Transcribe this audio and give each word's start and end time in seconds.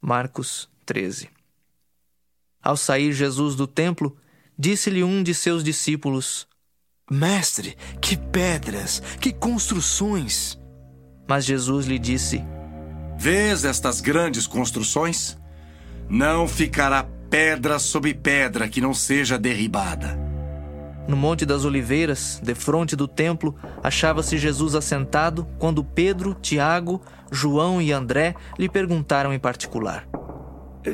Marcos 0.00 0.68
13 0.86 1.28
Ao 2.62 2.76
sair 2.76 3.12
Jesus 3.12 3.54
do 3.56 3.66
templo, 3.66 4.16
disse-lhe 4.56 5.02
um 5.02 5.22
de 5.22 5.34
seus 5.34 5.64
discípulos: 5.64 6.46
Mestre, 7.10 7.76
que 8.00 8.16
pedras, 8.16 9.00
que 9.20 9.32
construções! 9.32 10.58
Mas 11.26 11.44
Jesus 11.44 11.86
lhe 11.86 11.98
disse: 11.98 12.42
Vês 13.18 13.64
estas 13.64 14.00
grandes 14.00 14.46
construções? 14.46 15.36
Não 16.08 16.46
ficará 16.46 17.02
pedra 17.28 17.78
sobre 17.78 18.14
pedra 18.14 18.68
que 18.68 18.80
não 18.80 18.94
seja 18.94 19.38
derribada. 19.38 20.27
No 21.08 21.16
Monte 21.16 21.46
das 21.46 21.64
Oliveiras, 21.64 22.38
defronte 22.44 22.94
do 22.94 23.08
templo, 23.08 23.56
achava-se 23.82 24.36
Jesus 24.36 24.74
assentado 24.74 25.48
quando 25.58 25.82
Pedro, 25.82 26.34
Tiago, 26.34 27.00
João 27.32 27.80
e 27.80 27.90
André 27.90 28.34
lhe 28.58 28.68
perguntaram 28.68 29.32
em 29.32 29.38
particular: 29.38 30.06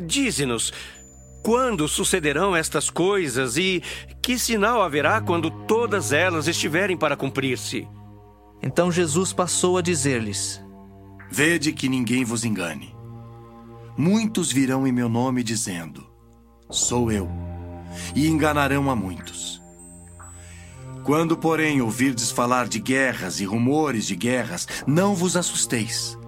Dize-nos, 0.07 0.73
quando 1.43 1.89
sucederão 1.89 2.55
estas 2.55 2.89
coisas 2.89 3.57
e 3.57 3.83
que 4.23 4.39
sinal 4.39 4.83
haverá 4.83 5.21
quando 5.21 5.51
todas 5.51 6.13
elas 6.13 6.47
estiverem 6.47 6.97
para 6.97 7.17
cumprir-se? 7.17 7.89
Então 8.63 8.93
Jesus 8.93 9.33
passou 9.33 9.79
a 9.79 9.83
dizer-lhes: 9.83 10.65
Vede 11.29 11.73
que 11.73 11.89
ninguém 11.89 12.25
vos 12.25 12.45
engane. 12.45 12.95
Muitos 13.97 14.53
virão 14.53 14.87
em 14.87 14.93
meu 14.93 15.09
nome 15.09 15.43
dizendo: 15.43 16.07
Sou 16.71 17.11
eu, 17.11 17.29
e 18.15 18.29
enganarão 18.29 18.89
a 18.89 18.95
muitos. 18.95 19.64
Quando, 21.05 21.37
porém, 21.37 21.81
ouvirdes 21.81 22.31
falar 22.31 22.67
de 22.67 22.81
guerras 22.81 23.39
e 23.41 23.45
rumores 23.45 24.07
de 24.07 24.17
guerras, 24.17 24.67
não 24.87 25.15
vos 25.15 25.37
assusteis. 25.37 26.19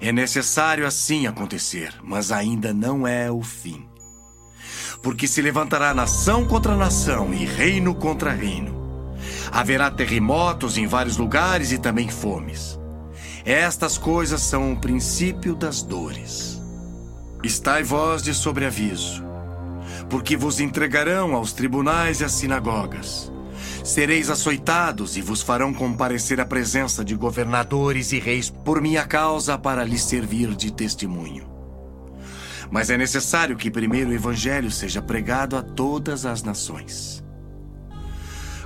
É 0.00 0.10
necessário 0.10 0.86
assim 0.86 1.26
acontecer, 1.26 1.94
mas 2.02 2.32
ainda 2.32 2.72
não 2.72 3.06
é 3.06 3.30
o 3.30 3.42
fim. 3.42 3.86
Porque 5.02 5.28
se 5.28 5.42
levantará 5.42 5.92
nação 5.92 6.46
contra 6.46 6.74
nação 6.74 7.34
e 7.34 7.44
reino 7.44 7.94
contra 7.94 8.32
reino 8.32 8.84
Haverá 9.50 9.90
terremotos 9.90 10.76
em 10.76 10.86
vários 10.86 11.16
lugares 11.16 11.72
e 11.72 11.78
também 11.78 12.08
fomes. 12.08 12.78
Estas 13.44 13.98
coisas 13.98 14.40
são 14.40 14.72
o 14.72 14.76
princípio 14.76 15.54
das 15.54 15.82
dores. 15.82 16.60
Estai 17.42 17.82
vós 17.82 18.22
de 18.22 18.32
sobreaviso, 18.32 19.22
porque 20.08 20.36
vos 20.36 20.60
entregarão 20.60 21.34
aos 21.34 21.52
tribunais 21.52 22.20
e 22.20 22.24
às 22.24 22.32
sinagogas. 22.32 23.30
Sereis 23.84 24.30
açoitados 24.30 25.14
e 25.14 25.20
vos 25.20 25.42
farão 25.42 25.74
comparecer 25.74 26.40
à 26.40 26.46
presença 26.46 27.04
de 27.04 27.14
governadores 27.14 28.12
e 28.12 28.18
reis 28.18 28.48
por 28.48 28.80
minha 28.80 29.04
causa 29.06 29.58
para 29.58 29.84
lhes 29.84 30.02
servir 30.02 30.54
de 30.54 30.72
testemunho. 30.72 31.46
Mas 32.70 32.88
é 32.88 32.96
necessário 32.96 33.58
que 33.58 33.70
primeiro 33.70 34.08
o 34.08 34.14
evangelho 34.14 34.70
seja 34.70 35.02
pregado 35.02 35.54
a 35.54 35.62
todas 35.62 36.24
as 36.24 36.42
nações. 36.42 37.22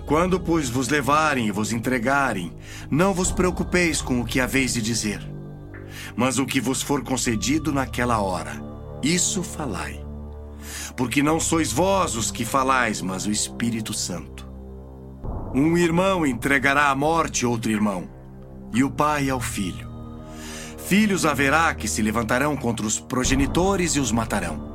Quando, 0.07 0.39
pois, 0.39 0.71
vos 0.71 0.89
levarem 0.89 1.49
e 1.49 1.51
vos 1.51 1.73
entregarem, 1.73 2.57
não 2.89 3.13
vos 3.13 3.33
preocupeis 3.33 4.01
com 4.01 4.21
o 4.21 4.25
que 4.25 4.41
haveis 4.41 4.75
de 4.75 4.81
dizer, 4.81 5.21
mas 6.15 6.39
o 6.39 6.47
que 6.47 6.61
vos 6.61 6.81
for 6.81 7.03
concedido 7.03 7.73
naquela 7.73 8.21
hora, 8.21 8.53
isso 9.03 9.43
falai. 9.43 10.01
Porque 10.97 11.25
não 11.25 11.41
sois 11.41 11.73
vós 11.73 12.15
os 12.15 12.31
que 12.31 12.45
falais, 12.45 13.03
mas 13.03 13.27
o 13.27 13.33
Espírito 13.33 13.93
Santo. 13.93 14.48
Um 15.55 15.77
irmão 15.79 16.27
entregará 16.27 16.91
à 16.91 16.95
morte 16.95 17.47
outro 17.47 17.71
irmão, 17.71 18.09
e 18.73 18.85
o 18.85 18.91
pai 18.91 19.31
ao 19.31 19.41
filho. 19.41 19.89
Filhos 20.87 21.25
haverá 21.25 21.75
que 21.75 21.89
se 21.89 22.03
levantarão 22.03 22.57
contra 22.57 22.87
os 22.87 22.99
progenitores 22.99 23.93
e 23.97 24.01
os 24.01 24.13
matarão. 24.13 24.69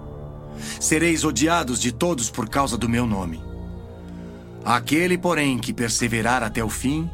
Sereis 0.80 1.24
odiados 1.24 1.80
de 1.80 1.92
todos 1.92 2.30
por 2.30 2.50
causa 2.50 2.78
do 2.78 2.90
meu 2.90 3.06
nome. 3.06 3.44
Aquele, 4.64 5.18
porém, 5.18 5.58
que 5.58 5.74
perseverar 5.74 6.42
até 6.42 6.64
o 6.64 6.70
fim, 6.70 7.10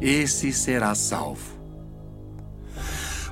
esse 0.00 0.52
será 0.52 0.94
salvo. 0.94 1.58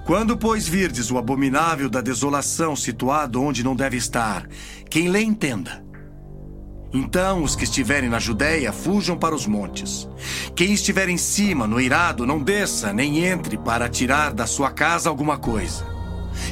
Quando, 0.04 0.38
pois, 0.38 0.66
virdes 0.66 1.10
o 1.10 1.18
abominável 1.18 1.90
da 1.90 2.00
desolação 2.00 2.74
situado 2.74 3.42
onde 3.42 3.62
não 3.62 3.76
deve 3.76 3.96
estar, 3.96 4.48
quem 4.88 5.08
lê 5.08 5.20
entenda. 5.20 5.84
Então 6.92 7.42
os 7.42 7.54
que 7.54 7.64
estiverem 7.64 8.08
na 8.08 8.18
Judéia 8.18 8.72
fujam 8.72 9.16
para 9.16 9.34
os 9.34 9.46
montes. 9.46 10.08
Quem 10.54 10.72
estiver 10.72 11.08
em 11.08 11.18
cima, 11.18 11.66
no 11.66 11.80
irado, 11.80 12.26
não 12.26 12.42
desça, 12.42 12.92
nem 12.92 13.24
entre 13.24 13.58
para 13.58 13.88
tirar 13.88 14.32
da 14.32 14.46
sua 14.46 14.70
casa 14.70 15.08
alguma 15.08 15.36
coisa. 15.36 15.86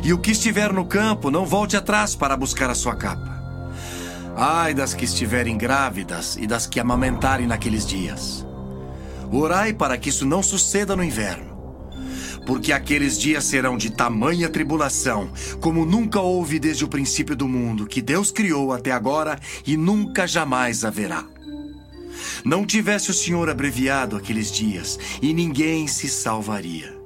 E 0.03 0.13
o 0.13 0.19
que 0.19 0.33
estiver 0.33 0.73
no 0.73 0.85
campo, 0.85 1.31
não 1.31 1.47
volte 1.47 1.77
atrás 1.77 2.15
para 2.15 2.37
buscar 2.37 2.69
a 2.69 2.75
sua 2.75 2.95
capa. 2.95 3.37
Ai 4.37 4.75
das 4.75 4.93
que 4.93 5.07
estiverem 5.07 5.57
grávidas 5.57 6.37
e 6.37 6.47
das 6.47 6.67
que 6.67 6.79
amamentarem 6.79 7.47
naqueles 7.47 7.87
dias. 7.87 8.47
Orai 9.33 9.73
para 9.73 9.97
que 9.97 10.11
isso 10.11 10.27
não 10.27 10.43
suceda 10.43 10.95
no 10.95 11.03
inverno. 11.03 11.56
Porque 12.47 12.73
aqueles 12.73 13.19
dias 13.19 13.45
serão 13.45 13.77
de 13.77 13.91
tamanha 13.91 14.49
tribulação, 14.49 15.31
como 15.61 15.85
nunca 15.85 16.21
houve 16.21 16.59
desde 16.59 16.85
o 16.85 16.89
princípio 16.89 17.37
do 17.37 17.47
mundo, 17.47 17.87
que 17.87 18.01
Deus 18.01 18.31
criou 18.31 18.73
até 18.73 18.93
agora 18.93 19.39
e 19.67 19.77
nunca 19.77 20.27
jamais 20.27 20.85
haverá. 20.85 21.27
Não 22.45 22.65
tivesse 22.65 23.11
o 23.11 23.15
Senhor 23.15 23.51
abreviado 23.51 24.17
aqueles 24.17 24.51
dias, 24.51 24.99
e 25.21 25.35
ninguém 25.35 25.87
se 25.87 26.09
salvaria. 26.09 26.97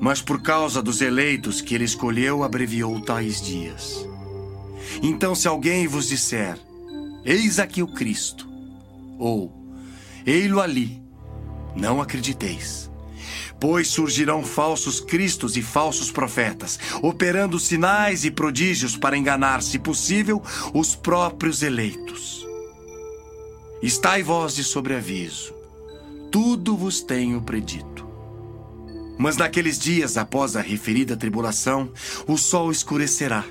Mas 0.00 0.20
por 0.20 0.42
causa 0.42 0.82
dos 0.82 1.00
eleitos 1.00 1.60
que 1.60 1.74
ele 1.74 1.84
escolheu, 1.84 2.42
abreviou 2.42 3.00
tais 3.00 3.40
dias. 3.40 4.06
Então, 5.02 5.34
se 5.34 5.48
alguém 5.48 5.86
vos 5.86 6.08
disser: 6.08 6.58
Eis 7.24 7.58
aqui 7.58 7.82
o 7.82 7.88
Cristo, 7.88 8.48
ou 9.18 9.62
Ei-lo 10.24 10.60
ali, 10.60 11.02
não 11.74 12.00
acrediteis. 12.00 12.91
Pois 13.62 13.86
surgirão 13.86 14.42
falsos 14.42 14.98
cristos 14.98 15.56
e 15.56 15.62
falsos 15.62 16.10
profetas, 16.10 16.80
operando 17.00 17.60
sinais 17.60 18.24
e 18.24 18.30
prodígios 18.32 18.96
para 18.96 19.16
enganar, 19.16 19.62
se 19.62 19.78
possível, 19.78 20.42
os 20.74 20.96
próprios 20.96 21.62
eleitos. 21.62 22.44
Estai 23.80 24.20
vós 24.20 24.56
de 24.56 24.64
sobreaviso, 24.64 25.54
tudo 26.32 26.76
vos 26.76 27.02
tenho 27.02 27.40
predito. 27.40 28.04
Mas 29.16 29.36
naqueles 29.36 29.78
dias, 29.78 30.16
após 30.16 30.56
a 30.56 30.60
referida 30.60 31.16
tribulação, 31.16 31.92
o 32.26 32.36
sol 32.36 32.72
escurecerá 32.72 33.44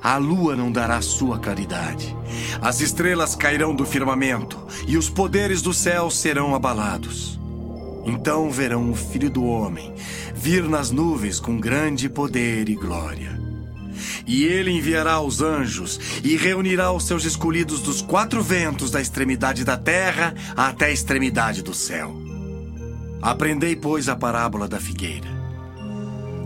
a 0.00 0.16
lua 0.16 0.54
não 0.54 0.70
dará 0.70 1.02
sua 1.02 1.40
caridade. 1.40 2.16
As 2.62 2.80
estrelas 2.80 3.34
cairão 3.34 3.74
do 3.74 3.84
firmamento 3.84 4.56
e 4.86 4.96
os 4.96 5.10
poderes 5.10 5.60
do 5.60 5.74
céu 5.74 6.08
serão 6.08 6.54
abalados. 6.54 7.39
Então 8.04 8.50
verão 8.50 8.90
o 8.90 8.94
Filho 8.94 9.30
do 9.30 9.44
Homem 9.44 9.92
vir 10.34 10.64
nas 10.64 10.90
nuvens 10.90 11.38
com 11.38 11.60
grande 11.60 12.08
poder 12.08 12.68
e 12.68 12.74
glória. 12.74 13.38
E 14.26 14.44
ele 14.44 14.70
enviará 14.70 15.20
os 15.20 15.42
anjos 15.42 16.00
e 16.24 16.36
reunirá 16.36 16.92
os 16.92 17.04
seus 17.04 17.24
escolhidos 17.24 17.80
dos 17.80 18.00
quatro 18.00 18.42
ventos 18.42 18.90
da 18.90 19.00
extremidade 19.00 19.64
da 19.64 19.76
terra 19.76 20.34
até 20.56 20.86
a 20.86 20.90
extremidade 20.90 21.62
do 21.62 21.74
céu. 21.74 22.14
Aprendei, 23.20 23.76
pois, 23.76 24.08
a 24.08 24.16
parábola 24.16 24.66
da 24.66 24.80
figueira. 24.80 25.28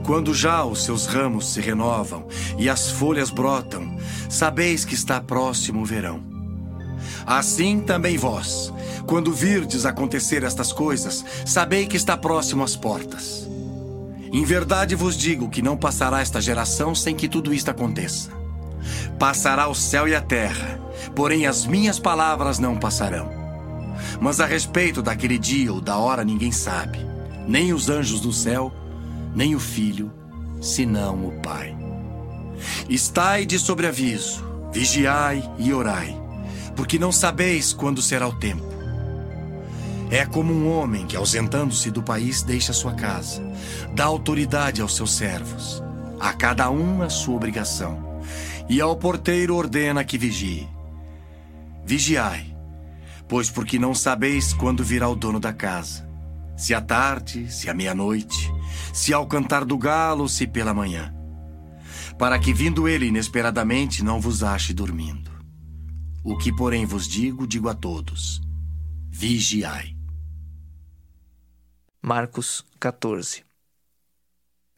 Quando 0.05 0.35
já 0.35 0.65
os 0.65 0.85
seus 0.85 1.07
ramos 1.07 1.53
se 1.53 1.61
renovam 1.61 2.27
e 2.59 2.69
as 2.69 2.91
folhas 2.91 3.31
brotam, 3.31 3.97
sabeis 4.29 4.85
que 4.85 4.95
está 4.95 5.21
próximo 5.21 5.83
o 5.83 5.85
verão. 5.85 6.34
Assim 7.27 7.81
também 7.81 8.17
vós, 8.17 8.73
quando 9.07 9.33
virdes 9.33 9.87
acontecer 9.87 10.43
estas 10.43 10.73
coisas, 10.73 11.25
sabei 11.47 11.87
que 11.87 11.97
está 11.97 12.17
próximo 12.17 12.63
às 12.63 12.77
portas. 12.77 13.49
Em 14.33 14.45
verdade 14.45 14.95
vos 14.95 15.17
digo 15.17 15.49
que 15.49 15.63
não 15.63 15.77
passará 15.77 16.21
esta 16.21 16.41
geração 16.41 16.95
sem 16.95 17.15
que 17.15 17.29
tudo 17.29 17.55
isto 17.55 17.71
aconteça. 17.71 18.31
Passará 19.19 19.69
o 19.69 19.75
céu 19.75 20.09
e 20.09 20.15
a 20.15 20.21
terra, 20.21 20.81
porém 21.15 21.47
as 21.47 21.67
minhas 21.67 21.99
palavras 21.99 22.59
não 22.59 22.77
passarão. 22.77 23.31
Mas 24.21 24.41
a 24.41 24.47
respeito 24.47 25.03
daquele 25.03 25.39
dia 25.39 25.73
ou 25.73 25.81
da 25.81 25.97
hora 25.97 26.25
ninguém 26.25 26.51
sabe, 26.51 26.99
nem 27.47 27.73
os 27.73 27.89
anjos 27.89 28.21
do 28.21 28.33
céu, 28.33 28.73
nem 29.35 29.55
o 29.55 29.61
filho, 29.61 30.13
senão 30.61 31.27
o 31.27 31.33
Pai. 31.41 31.77
Estai 32.89 33.47
de 33.47 33.59
sobreaviso, 33.59 34.45
vigiai 34.73 35.49
e 35.59 35.73
orai, 35.73 36.24
porque 36.75 36.99
não 36.99 37.13
sabeis 37.13 37.73
quando 37.73 38.03
será 38.03 38.27
o 38.29 38.33
tempo. 38.33 38.75
É 40.11 40.25
como 40.27 40.53
um 40.53 40.71
homem 40.71 41.07
que, 41.07 41.17
ausentando-se 41.17 41.91
do 41.91 42.03
país, 42.03 42.43
deixa 42.43 42.73
sua 42.73 42.95
casa, 42.95 43.43
dá 43.95 44.05
autoridade 44.05 44.81
aos 44.81 44.95
seus 44.95 45.15
servos, 45.15 45.83
a 46.21 46.33
cada 46.33 46.71
um 46.71 47.03
a 47.03 47.09
sua 47.09 47.35
obrigação, 47.35 48.21
e 48.69 48.81
ao 48.81 48.97
porteiro 48.97 49.57
ordena 49.57 50.05
que 50.05 50.19
vigie. 50.19 50.69
Vigiai, 51.85 52.57
pois 53.29 53.51
porque 53.51 53.79
não 53.79 53.95
sabeis 53.95 54.53
quando 54.53 54.85
virá 54.85 55.09
o 55.09 55.17
dono 55.17 55.41
da 55.41 55.53
casa, 55.53 56.09
se 56.57 56.73
à 56.73 56.81
tarde, 56.81 57.51
se 57.51 57.69
à 57.69 57.75
meia-noite, 57.75 58.53
se 58.93 59.13
ao 59.13 59.27
cantar 59.27 59.65
do 59.65 59.77
galo, 59.77 60.29
se 60.29 60.47
pela 60.47 60.73
manhã, 60.73 61.13
para 62.17 62.39
que 62.39 62.55
vindo 62.55 62.87
ele 62.87 63.07
inesperadamente 63.07 64.05
não 64.05 64.21
vos 64.21 64.43
ache 64.45 64.73
dormindo. 64.73 65.34
O 66.27 66.39
que, 66.39 66.51
porém, 66.51 66.87
vos 66.87 67.07
digo, 67.07 67.47
digo 67.47 67.69
a 67.69 67.75
todos: 67.75 68.41
vigiai. 69.11 69.95
Marcos 72.01 72.65
14. 72.81 73.45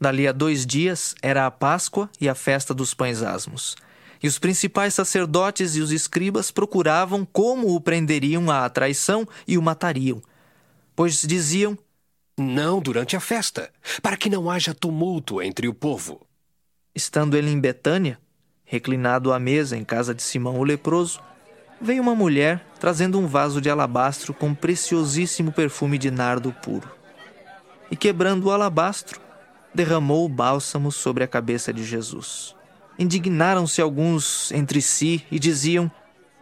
Dali 0.00 0.26
a 0.26 0.32
dois 0.32 0.66
dias 0.66 1.14
era 1.22 1.46
a 1.46 1.50
Páscoa 1.50 2.10
e 2.20 2.28
a 2.28 2.34
festa 2.34 2.75
dos 2.75 2.94
pães 2.94 3.22
asmos. 3.22 3.76
E 4.20 4.26
os 4.26 4.40
principais 4.40 4.93
sacerdotes 4.94 5.76
e 5.76 5.81
os 5.81 5.93
escribas 5.93 6.50
procuravam 6.50 7.25
como 7.25 7.76
o 7.76 7.81
prenderiam 7.81 8.50
à 8.50 8.69
traição 8.69 9.25
e 9.46 9.56
o 9.56 9.62
matariam. 9.62 10.20
Pois 10.96 11.22
diziam: 11.22 11.78
Não 12.37 12.81
durante 12.81 13.14
a 13.14 13.20
festa, 13.20 13.72
para 14.02 14.16
que 14.16 14.28
não 14.28 14.50
haja 14.50 14.75
tumulto 14.75 15.40
entre 15.40 15.69
o 15.69 15.75
povo. 15.75 16.26
Estando 16.93 17.37
ele 17.37 17.52
em 17.52 17.60
Betânia, 17.60 18.19
reclinado 18.64 19.32
à 19.32 19.38
mesa 19.38 19.76
em 19.76 19.84
casa 19.84 20.12
de 20.12 20.25
Simão 20.25 20.58
o 20.58 20.64
leproso, 20.64 21.20
veio 21.81 22.02
uma 22.02 22.14
mulher 22.14 22.64
trazendo 22.78 23.19
um 23.19 23.26
vaso 23.26 23.61
de 23.61 23.70
alabastro 23.70 24.32
com 24.34 24.55
preciosíssimo 24.55 25.52
perfume 25.52 25.99
de 25.99 26.11
nardo 26.11 26.52
puro 26.52 26.96
e, 27.90 27.96
quebrando 27.96 28.44
o 28.44 28.50
alabastro, 28.50 29.20
derramou 29.75 30.25
o 30.25 30.28
bálsamo 30.28 30.90
sobre 30.90 31.25
a 31.25 31.28
cabeça 31.28 31.73
de 31.73 31.84
Jesus. 31.84 32.55
Indignaram-se 32.99 33.81
alguns 33.81 34.50
entre 34.52 34.81
si 34.81 35.25
e 35.31 35.38
diziam: 35.38 35.90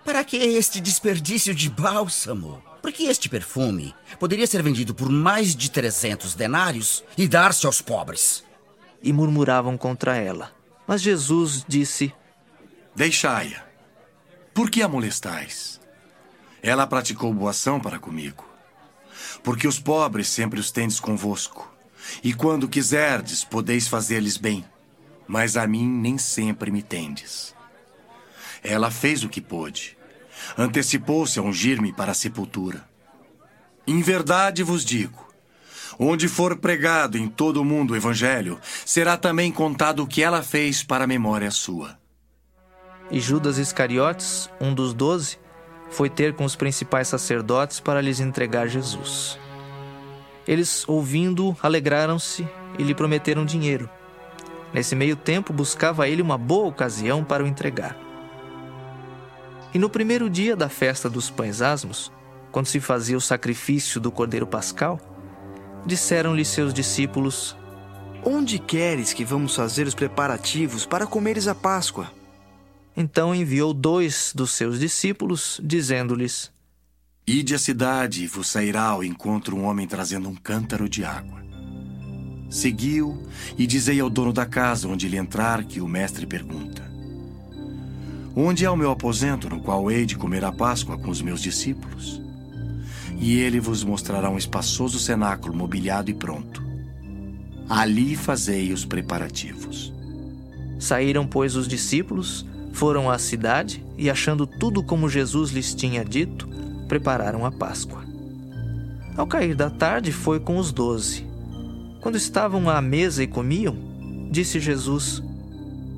Para 0.04 0.24
que 0.24 0.36
este 0.36 0.80
desperdício 0.80 1.54
de 1.54 1.68
bálsamo? 1.68 2.62
Porque 2.80 3.04
este 3.04 3.28
perfume 3.28 3.94
poderia 4.20 4.46
ser 4.46 4.62
vendido 4.62 4.94
por 4.94 5.08
mais 5.08 5.56
de 5.56 5.70
300 5.70 6.34
denários 6.34 7.02
e 7.16 7.26
dar-se 7.26 7.66
aos 7.66 7.80
pobres. 7.80 8.44
E 9.02 9.12
murmuravam 9.12 9.76
contra 9.76 10.16
ela. 10.16 10.52
Mas 10.86 11.02
Jesus 11.02 11.64
disse: 11.66 12.12
Deixai-a. 12.94 13.73
Por 14.54 14.70
que 14.70 14.82
a 14.82 14.88
molestais? 14.88 15.80
Ela 16.62 16.86
praticou 16.86 17.34
boa 17.34 17.50
ação 17.50 17.78
para 17.78 17.98
comigo 17.98 18.54
porque 19.44 19.68
os 19.68 19.78
pobres 19.78 20.28
sempre 20.28 20.58
os 20.58 20.70
tendes 20.70 20.98
convosco. 20.98 21.70
E 22.22 22.32
quando 22.32 22.68
quiserdes, 22.68 23.44
podeis 23.44 23.86
fazer-lhes 23.86 24.36
bem. 24.36 24.64
Mas 25.26 25.56
a 25.56 25.66
mim 25.66 25.86
nem 25.86 26.18
sempre 26.18 26.70
me 26.70 26.82
tendes. 26.82 27.54
Ela 28.62 28.90
fez 28.90 29.22
o 29.22 29.28
que 29.28 29.40
pôde. 29.40 29.96
Antecipou-se 30.56 31.38
a 31.38 31.42
ungir-me 31.42 31.92
para 31.92 32.12
a 32.12 32.14
sepultura. 32.14 32.86
Em 33.86 34.00
verdade 34.02 34.62
vos 34.62 34.84
digo: 34.84 35.32
onde 35.98 36.28
for 36.28 36.56
pregado 36.56 37.16
em 37.16 37.28
todo 37.28 37.60
o 37.60 37.64
mundo 37.64 37.92
o 37.92 37.96
evangelho, 37.96 38.58
será 38.84 39.16
também 39.16 39.52
contado 39.52 40.02
o 40.02 40.06
que 40.06 40.22
ela 40.22 40.42
fez 40.42 40.82
para 40.82 41.04
a 41.04 41.08
memória 41.08 41.50
sua. 41.50 41.98
E 43.10 43.20
Judas 43.20 43.58
Iscariotes, 43.58 44.50
um 44.60 44.72
dos 44.72 44.94
doze, 44.94 45.38
foi 45.90 46.08
ter 46.08 46.34
com 46.34 46.44
os 46.44 46.56
principais 46.56 47.08
sacerdotes 47.08 47.80
para 47.80 48.00
lhes 48.00 48.20
entregar 48.20 48.66
Jesus. 48.66 49.38
Eles, 50.46 50.84
ouvindo, 50.88 51.56
alegraram-se 51.62 52.46
e 52.78 52.82
lhe 52.82 52.94
prometeram 52.94 53.44
dinheiro. 53.44 53.88
Nesse 54.72 54.96
meio 54.96 55.16
tempo, 55.16 55.52
buscava 55.52 56.08
ele 56.08 56.20
uma 56.20 56.36
boa 56.36 56.66
ocasião 56.66 57.22
para 57.22 57.44
o 57.44 57.46
entregar. 57.46 57.96
E 59.72 59.78
no 59.78 59.88
primeiro 59.88 60.28
dia 60.28 60.56
da 60.56 60.68
festa 60.68 61.08
dos 61.08 61.30
pães 61.30 61.62
asmos, 61.62 62.12
quando 62.50 62.66
se 62.66 62.80
fazia 62.80 63.16
o 63.16 63.20
sacrifício 63.20 64.00
do 64.00 64.10
cordeiro 64.10 64.46
pascal, 64.46 65.00
disseram-lhe 65.86 66.44
seus 66.44 66.74
discípulos: 66.74 67.56
Onde 68.24 68.58
queres 68.58 69.12
que 69.12 69.24
vamos 69.24 69.54
fazer 69.54 69.86
os 69.86 69.94
preparativos 69.94 70.86
para 70.86 71.06
comeres 71.06 71.48
a 71.48 71.54
Páscoa? 71.54 72.10
Então 72.96 73.34
enviou 73.34 73.74
dois 73.74 74.32
dos 74.34 74.52
seus 74.52 74.78
discípulos, 74.78 75.60
dizendo-lhes: 75.62 76.52
Ide 77.26 77.54
à 77.54 77.58
cidade 77.58 78.22
e 78.22 78.26
vos 78.26 78.46
sairá 78.46 78.82
ao 78.82 79.02
encontro 79.02 79.56
um 79.56 79.64
homem 79.64 79.86
trazendo 79.86 80.28
um 80.28 80.34
cântaro 80.34 80.88
de 80.88 81.04
água. 81.04 81.42
Seguiu 82.48 83.20
e 83.58 83.66
dizei 83.66 83.98
ao 83.98 84.08
dono 84.08 84.32
da 84.32 84.46
casa 84.46 84.86
onde 84.86 85.06
ele 85.06 85.16
entrar 85.16 85.64
que 85.64 85.80
o 85.80 85.88
mestre 85.88 86.24
pergunta: 86.24 86.88
Onde 88.36 88.64
é 88.64 88.70
o 88.70 88.76
meu 88.76 88.92
aposento 88.92 89.48
no 89.48 89.60
qual 89.60 89.90
hei 89.90 90.06
de 90.06 90.16
comer 90.16 90.44
a 90.44 90.52
Páscoa 90.52 90.96
com 90.96 91.10
os 91.10 91.20
meus 91.20 91.42
discípulos? 91.42 92.22
E 93.18 93.38
ele 93.38 93.58
vos 93.58 93.82
mostrará 93.82 94.30
um 94.30 94.38
espaçoso 94.38 94.98
cenáculo 95.00 95.56
mobiliado 95.56 96.10
e 96.10 96.14
pronto. 96.14 96.62
Ali 97.68 98.14
fazei 98.14 98.72
os 98.72 98.84
preparativos. 98.84 99.92
Saíram, 100.78 101.26
pois, 101.26 101.56
os 101.56 101.66
discípulos 101.66 102.44
foram 102.74 103.08
à 103.08 103.16
cidade 103.18 103.84
e, 103.96 104.10
achando 104.10 104.46
tudo 104.46 104.82
como 104.82 105.08
Jesus 105.08 105.50
lhes 105.50 105.72
tinha 105.72 106.04
dito, 106.04 106.48
prepararam 106.88 107.46
a 107.46 107.52
Páscoa. 107.52 108.04
Ao 109.16 109.26
cair 109.26 109.54
da 109.54 109.70
tarde, 109.70 110.10
foi 110.10 110.40
com 110.40 110.58
os 110.58 110.72
doze. 110.72 111.24
Quando 112.00 112.16
estavam 112.16 112.68
à 112.68 112.82
mesa 112.82 113.22
e 113.22 113.28
comiam, 113.28 113.76
disse 114.30 114.58
Jesus: 114.58 115.22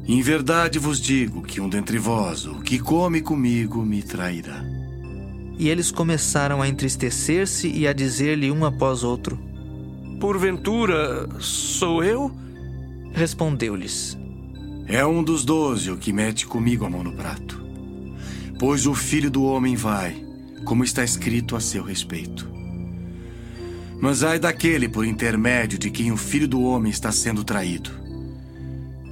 Em 0.06 0.20
verdade 0.20 0.78
vos 0.78 1.00
digo 1.00 1.42
que 1.42 1.62
um 1.62 1.68
dentre 1.68 1.98
vós, 1.98 2.46
o 2.46 2.60
que 2.60 2.78
come 2.78 3.22
comigo, 3.22 3.82
me 3.82 4.02
trairá. 4.02 4.62
E 5.58 5.70
eles 5.70 5.90
começaram 5.90 6.60
a 6.60 6.68
entristecer-se 6.68 7.68
e 7.68 7.88
a 7.88 7.94
dizer-lhe 7.94 8.50
um 8.52 8.66
após 8.66 9.02
outro: 9.02 9.40
Porventura, 10.20 11.26
sou 11.40 12.04
eu? 12.04 12.30
Respondeu-lhes: 13.14 14.18
é 14.88 15.04
um 15.04 15.22
dos 15.22 15.44
doze 15.44 15.90
o 15.90 15.96
que 15.96 16.12
mete 16.12 16.46
comigo 16.46 16.84
a 16.84 16.90
mão 16.90 17.02
no 17.02 17.12
prato. 17.12 17.64
Pois 18.58 18.86
o 18.86 18.94
filho 18.94 19.30
do 19.30 19.44
homem 19.44 19.74
vai, 19.74 20.24
como 20.64 20.84
está 20.84 21.02
escrito 21.02 21.56
a 21.56 21.60
seu 21.60 21.82
respeito. 21.82 22.48
Mas 24.00 24.22
ai 24.22 24.38
daquele 24.38 24.88
por 24.88 25.04
intermédio 25.04 25.78
de 25.78 25.90
quem 25.90 26.12
o 26.12 26.16
filho 26.16 26.46
do 26.46 26.62
homem 26.62 26.90
está 26.90 27.10
sendo 27.10 27.42
traído. 27.42 27.90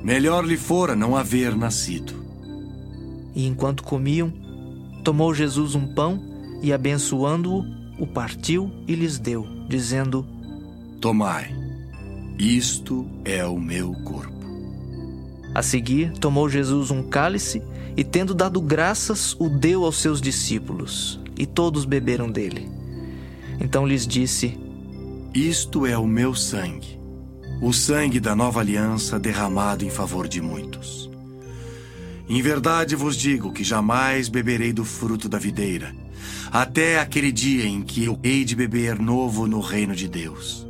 Melhor 0.03 0.45
lhe 0.45 0.57
fora 0.57 0.95
não 0.95 1.17
haver 1.17 1.57
nascido. 1.57 2.25
E 3.35 3.47
enquanto 3.47 3.83
comiam, 3.83 4.33
tomou 5.03 5.35
Jesus 5.35 5.75
um 5.75 5.95
pão 5.95 6.23
e, 6.63 6.73
abençoando-o, 6.73 7.65
o 7.99 8.07
partiu 8.07 8.71
e 8.87 8.95
lhes 8.95 9.19
deu, 9.19 9.47
dizendo: 9.69 10.27
Tomai, 11.01 11.55
isto 12.39 13.07
é 13.25 13.45
o 13.45 13.59
meu 13.59 13.93
corpo. 14.05 14.44
A 15.55 15.63
seguir, 15.63 16.11
tomou 16.19 16.49
Jesus 16.49 16.91
um 16.91 17.03
cálice 17.03 17.63
e, 17.97 18.03
tendo 18.03 18.35
dado 18.35 18.61
graças, 18.61 19.37
o 19.39 19.49
deu 19.49 19.85
aos 19.85 19.99
seus 19.99 20.21
discípulos, 20.21 21.21
e 21.39 21.47
todos 21.47 21.85
beberam 21.85 22.29
dele. 22.29 22.69
Então 23.61 23.87
lhes 23.87 24.07
disse: 24.07 24.59
Isto 25.33 25.87
é 25.87 25.97
o 25.97 26.07
meu 26.07 26.35
sangue, 26.35 26.99
o 27.63 27.73
sangue 27.73 28.19
da 28.19 28.35
nova 28.35 28.61
aliança 28.61 29.19
derramado 29.19 29.85
em 29.85 29.91
favor 29.91 30.27
de 30.27 30.41
muitos. 30.41 31.09
Em 32.29 32.43
verdade 32.43 32.97
vos 32.97 33.17
digo 33.17 33.53
que 33.53 33.63
jamais 33.63 34.29
beberei 34.29 34.73
do 34.73 34.85
fruto 34.85 35.29
da 35.29 35.39
videira, 35.39 35.95
até 36.51 36.99
aquele 36.99 37.31
dia 37.31 37.65
em 37.65 37.83
que 37.83 38.05
eu 38.05 38.19
hei 38.25 38.45
de 38.45 38.57
beber 38.57 38.99
novo 38.99 39.47
no 39.47 39.61
reino 39.61 39.95
de 39.95 40.09
Deus. 40.09 40.67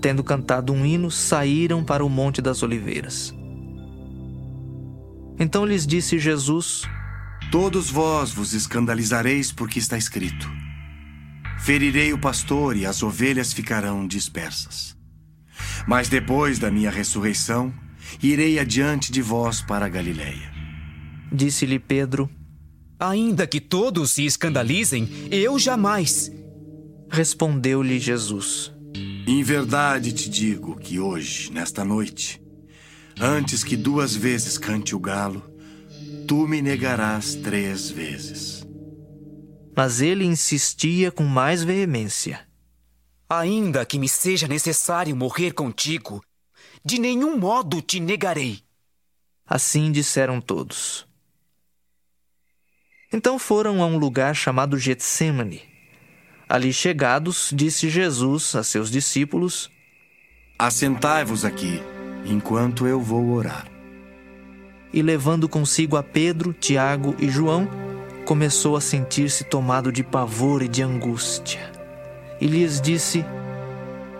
Tendo 0.00 0.22
cantado 0.22 0.72
um 0.72 0.84
hino, 0.84 1.10
saíram 1.10 1.82
para 1.82 2.04
o 2.04 2.08
Monte 2.08 2.42
das 2.42 2.62
Oliveiras. 2.62 3.37
Então 5.38 5.64
lhes 5.64 5.86
disse 5.86 6.18
Jesus: 6.18 6.82
Todos 7.50 7.90
vós 7.90 8.32
vos 8.32 8.52
escandalizareis 8.52 9.52
porque 9.52 9.78
está 9.78 9.96
escrito: 9.96 10.50
Ferirei 11.60 12.12
o 12.12 12.18
pastor 12.18 12.76
e 12.76 12.84
as 12.84 13.02
ovelhas 13.02 13.52
ficarão 13.52 14.06
dispersas. 14.06 14.96
Mas 15.86 16.08
depois 16.08 16.58
da 16.58 16.70
minha 16.70 16.90
ressurreição, 16.90 17.72
irei 18.22 18.58
adiante 18.58 19.12
de 19.12 19.22
vós 19.22 19.60
para 19.60 19.86
a 19.86 19.88
Galiléia. 19.88 20.52
Disse-lhe 21.32 21.78
Pedro: 21.78 22.28
Ainda 22.98 23.46
que 23.46 23.60
todos 23.60 24.10
se 24.10 24.24
escandalizem, 24.24 25.08
eu 25.30 25.58
jamais. 25.58 26.32
Respondeu-lhe 27.08 27.98
Jesus: 27.98 28.72
Em 29.26 29.42
verdade 29.42 30.12
te 30.12 30.28
digo 30.28 30.76
que 30.76 30.98
hoje, 30.98 31.52
nesta 31.52 31.84
noite, 31.84 32.40
Antes 33.20 33.64
que 33.64 33.76
duas 33.76 34.14
vezes 34.14 34.56
cante 34.56 34.94
o 34.94 35.00
galo, 35.00 35.42
tu 36.28 36.46
me 36.46 36.62
negarás 36.62 37.34
três 37.34 37.90
vezes. 37.90 38.64
Mas 39.76 40.00
ele 40.00 40.24
insistia 40.24 41.10
com 41.10 41.24
mais 41.24 41.64
veemência. 41.64 42.46
Ainda 43.28 43.84
que 43.84 43.98
me 43.98 44.08
seja 44.08 44.46
necessário 44.46 45.16
morrer 45.16 45.50
contigo, 45.50 46.22
de 46.84 47.00
nenhum 47.00 47.36
modo 47.36 47.82
te 47.82 47.98
negarei. 47.98 48.62
Assim 49.44 49.90
disseram 49.90 50.40
todos. 50.40 51.04
Então 53.12 53.36
foram 53.36 53.82
a 53.82 53.86
um 53.86 53.98
lugar 53.98 54.36
chamado 54.36 54.78
Getsemane. 54.78 55.62
Ali 56.48 56.72
chegados, 56.72 57.50
disse 57.52 57.90
Jesus 57.90 58.54
a 58.54 58.62
seus 58.62 58.90
discípulos: 58.90 59.68
Assentai-vos 60.58 61.44
aqui, 61.44 61.82
enquanto 62.24 62.86
eu 62.86 63.00
vou 63.00 63.30
orar. 63.30 63.66
E 64.92 65.02
levando 65.02 65.48
consigo 65.48 65.96
a 65.96 66.02
Pedro, 66.02 66.52
Tiago 66.52 67.14
e 67.18 67.28
João, 67.28 67.68
começou 68.24 68.76
a 68.76 68.80
sentir-se 68.80 69.44
tomado 69.44 69.92
de 69.92 70.02
pavor 70.02 70.62
e 70.62 70.68
de 70.68 70.82
angústia. 70.82 71.72
E 72.40 72.46
lhes 72.46 72.80
disse: 72.80 73.24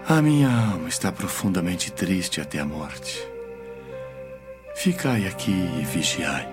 A 0.07 0.21
minha 0.21 0.49
alma 0.49 0.89
está 0.89 1.11
profundamente 1.11 1.91
triste 1.93 2.41
até 2.41 2.59
a 2.59 2.65
morte. 2.65 3.27
Ficai 4.75 5.27
aqui 5.27 5.53
e 5.81 5.85
vigiai. 5.85 6.49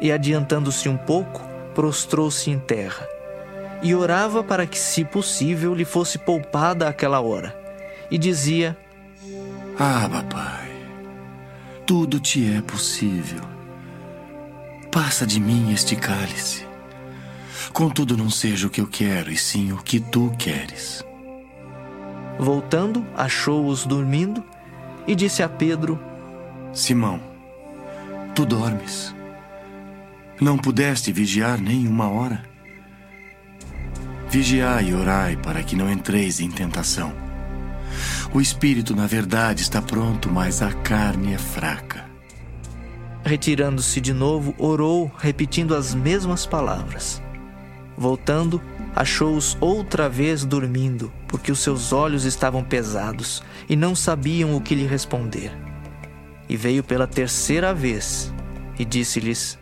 E 0.00 0.10
adiantando-se 0.10 0.88
um 0.88 0.96
pouco, 0.96 1.42
prostrou-se 1.74 2.50
em 2.50 2.58
terra 2.58 3.06
e 3.82 3.94
orava 3.94 4.42
para 4.42 4.66
que, 4.66 4.78
se 4.78 5.04
possível, 5.04 5.74
lhe 5.74 5.84
fosse 5.84 6.18
poupada 6.18 6.88
aquela 6.88 7.20
hora. 7.20 7.56
E 8.10 8.18
dizia: 8.18 8.76
Ah, 9.80 10.08
Pai, 10.28 10.72
tudo 11.86 12.18
te 12.18 12.52
é 12.52 12.60
possível. 12.60 13.42
Passa 14.90 15.24
de 15.24 15.38
mim 15.38 15.72
este 15.72 15.94
cálice. 15.94 16.66
Contudo, 17.72 18.16
não 18.16 18.28
seja 18.28 18.66
o 18.66 18.70
que 18.70 18.80
eu 18.80 18.88
quero, 18.88 19.30
e 19.30 19.36
sim 19.36 19.70
o 19.70 19.76
que 19.76 20.00
tu 20.00 20.34
queres. 20.36 21.04
Voltando, 22.40 23.06
achou-os 23.16 23.86
dormindo 23.86 24.42
e 25.06 25.14
disse 25.14 25.44
a 25.44 25.48
Pedro: 25.48 25.96
Simão, 26.72 27.20
tu 28.34 28.44
dormes. 28.44 29.14
Não 30.40 30.58
pudeste 30.58 31.12
vigiar 31.12 31.60
nem 31.60 31.86
uma 31.86 32.08
hora? 32.08 32.42
Vigiai 34.28 34.88
e 34.88 34.94
orai 34.94 35.36
para 35.36 35.62
que 35.62 35.76
não 35.76 35.88
entreis 35.88 36.40
em 36.40 36.50
tentação. 36.50 37.27
O 38.32 38.40
espírito, 38.40 38.94
na 38.94 39.06
verdade, 39.06 39.62
está 39.62 39.80
pronto, 39.80 40.30
mas 40.30 40.60
a 40.60 40.72
carne 40.72 41.32
é 41.32 41.38
fraca. 41.38 42.04
Retirando-se 43.24 44.00
de 44.00 44.12
novo, 44.12 44.54
orou, 44.58 45.10
repetindo 45.18 45.74
as 45.74 45.94
mesmas 45.94 46.44
palavras. 46.46 47.22
Voltando, 47.96 48.60
achou-os 48.94 49.56
outra 49.60 50.08
vez 50.08 50.44
dormindo, 50.44 51.12
porque 51.26 51.50
os 51.50 51.58
seus 51.60 51.92
olhos 51.92 52.24
estavam 52.24 52.62
pesados 52.62 53.42
e 53.68 53.74
não 53.74 53.94
sabiam 53.94 54.54
o 54.54 54.60
que 54.60 54.74
lhe 54.74 54.86
responder. 54.86 55.50
E 56.48 56.56
veio 56.56 56.84
pela 56.84 57.06
terceira 57.06 57.74
vez 57.74 58.32
e 58.78 58.84
disse-lhes: 58.84 59.58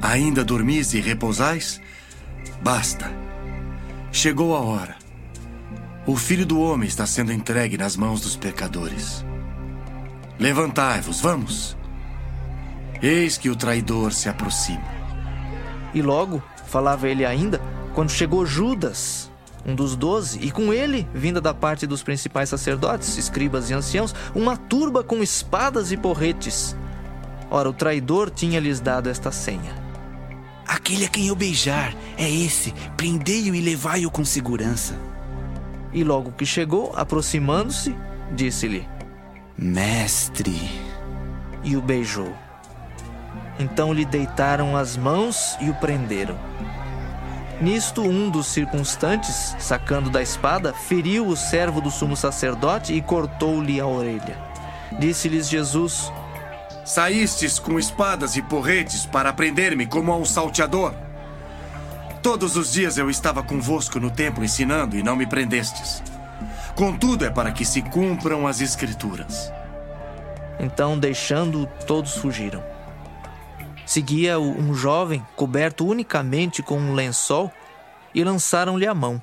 Ainda 0.00 0.44
dormis 0.44 0.94
e 0.94 1.00
repousais? 1.00 1.80
Basta. 2.62 3.10
Chegou 4.10 4.56
a 4.56 4.60
hora. 4.60 5.01
O 6.04 6.16
filho 6.16 6.44
do 6.44 6.60
homem 6.60 6.88
está 6.88 7.06
sendo 7.06 7.32
entregue 7.32 7.78
nas 7.78 7.96
mãos 7.96 8.20
dos 8.20 8.34
pecadores. 8.34 9.24
Levantai-vos, 10.36 11.20
vamos. 11.20 11.76
Eis 13.00 13.38
que 13.38 13.48
o 13.48 13.54
traidor 13.54 14.12
se 14.12 14.28
aproxima. 14.28 14.82
E 15.94 16.02
logo, 16.02 16.42
falava 16.66 17.08
ele 17.08 17.24
ainda, 17.24 17.60
quando 17.94 18.10
chegou 18.10 18.44
Judas, 18.44 19.30
um 19.64 19.76
dos 19.76 19.94
doze, 19.94 20.40
e 20.42 20.50
com 20.50 20.72
ele, 20.72 21.06
vinda 21.14 21.40
da 21.40 21.54
parte 21.54 21.86
dos 21.86 22.02
principais 22.02 22.48
sacerdotes, 22.48 23.16
escribas 23.16 23.70
e 23.70 23.74
anciãos, 23.74 24.12
uma 24.34 24.56
turba 24.56 25.04
com 25.04 25.22
espadas 25.22 25.92
e 25.92 25.96
porretes. 25.96 26.74
Ora, 27.48 27.70
o 27.70 27.72
traidor 27.72 28.28
tinha-lhes 28.28 28.80
dado 28.80 29.08
esta 29.08 29.30
senha. 29.30 29.80
Aquele 30.66 31.04
a 31.04 31.08
quem 31.08 31.28
eu 31.28 31.36
beijar 31.36 31.94
é 32.18 32.28
esse. 32.28 32.74
Prendei-o 32.96 33.54
e 33.54 33.60
levai-o 33.60 34.10
com 34.10 34.24
segurança. 34.24 35.11
E 35.92 36.02
logo 36.02 36.32
que 36.32 36.46
chegou, 36.46 36.92
aproximando-se, 36.96 37.94
disse-lhe: 38.32 38.88
Mestre. 39.56 40.70
E 41.62 41.76
o 41.76 41.82
beijou. 41.82 42.32
Então 43.58 43.92
lhe 43.92 44.04
deitaram 44.04 44.76
as 44.76 44.96
mãos 44.96 45.56
e 45.60 45.70
o 45.70 45.74
prenderam. 45.74 46.36
Nisto, 47.60 48.02
um 48.02 48.28
dos 48.28 48.48
circunstantes, 48.48 49.54
sacando 49.60 50.10
da 50.10 50.20
espada, 50.20 50.72
feriu 50.72 51.28
o 51.28 51.36
servo 51.36 51.80
do 51.80 51.90
sumo 51.90 52.16
sacerdote 52.16 52.92
e 52.92 53.00
cortou-lhe 53.00 53.80
a 53.80 53.86
orelha. 53.86 54.36
Disse-lhes 54.98 55.48
Jesus: 55.48 56.10
Saístes 56.84 57.60
com 57.60 57.78
espadas 57.78 58.36
e 58.36 58.42
porretes 58.42 59.06
para 59.06 59.32
prender-me 59.32 59.86
como 59.86 60.10
a 60.10 60.16
um 60.16 60.24
salteador. 60.24 60.92
Todos 62.22 62.56
os 62.56 62.72
dias 62.72 62.96
eu 62.96 63.10
estava 63.10 63.42
convosco 63.42 63.98
no 63.98 64.08
templo 64.08 64.44
ensinando 64.44 64.96
e 64.96 65.02
não 65.02 65.16
me 65.16 65.26
prendestes. 65.26 66.00
Contudo, 66.76 67.24
é 67.24 67.30
para 67.30 67.50
que 67.50 67.64
se 67.64 67.82
cumpram 67.82 68.46
as 68.46 68.60
Escrituras. 68.60 69.52
Então, 70.60 70.96
deixando, 70.96 71.68
todos 71.84 72.16
fugiram. 72.16 72.62
Seguia-o 73.84 74.56
um 74.56 74.72
jovem 74.72 75.26
coberto 75.34 75.84
unicamente 75.84 76.62
com 76.62 76.78
um 76.78 76.94
lençol 76.94 77.50
e 78.14 78.22
lançaram-lhe 78.22 78.86
a 78.86 78.94
mão. 78.94 79.20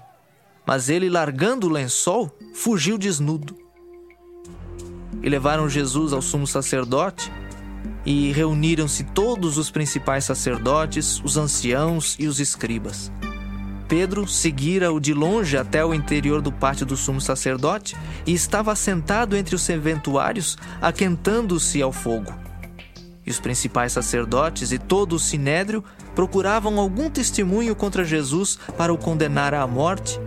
Mas 0.66 0.90
ele, 0.90 1.10
largando 1.10 1.68
o 1.68 1.72
lençol, 1.72 2.30
fugiu 2.54 2.98
desnudo. 2.98 3.56
E 5.24 5.30
levaram 5.30 5.70
Jesus 5.70 6.12
ao 6.12 6.22
sumo 6.22 6.46
sacerdote 6.46 7.32
e 8.10 8.32
reuniram-se 8.32 9.04
todos 9.04 9.60
os 9.60 9.70
principais 9.70 10.26
sacerdotes, 10.26 11.22
os 11.24 11.38
anciãos 11.38 12.16
e 12.18 12.26
os 12.26 12.40
escribas. 12.40 13.12
Pedro 13.88 14.28
seguira-o 14.28 15.00
de 15.00 15.14
longe 15.14 15.56
até 15.56 15.86
o 15.86 15.94
interior 15.94 16.42
do 16.42 16.52
pátio 16.52 16.88
do 16.88 16.98
sumo 16.98 17.22
sacerdote 17.22 17.96
e 18.26 18.34
estava 18.34 18.76
sentado 18.76 19.38
entre 19.38 19.54
os 19.54 19.62
serventuários, 19.62 20.58
aquentando-se 20.82 21.84
ao 21.84 21.92
fogo. 21.92 22.34
E 23.24 23.30
os 23.30 23.40
principais 23.40 23.92
sacerdotes 23.92 24.72
e 24.72 24.80
todo 24.80 25.14
o 25.14 25.20
sinédrio 25.20 25.84
procuravam 26.16 26.80
algum 26.80 27.12
testemunho 27.12 27.76
contra 27.76 28.04
Jesus 28.04 28.58
para 28.76 28.92
o 28.92 28.98
condenar 28.98 29.54
à 29.54 29.68
morte 29.68 30.20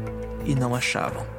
e 0.47 0.55
não 0.55 0.73
achavam. 0.73 1.32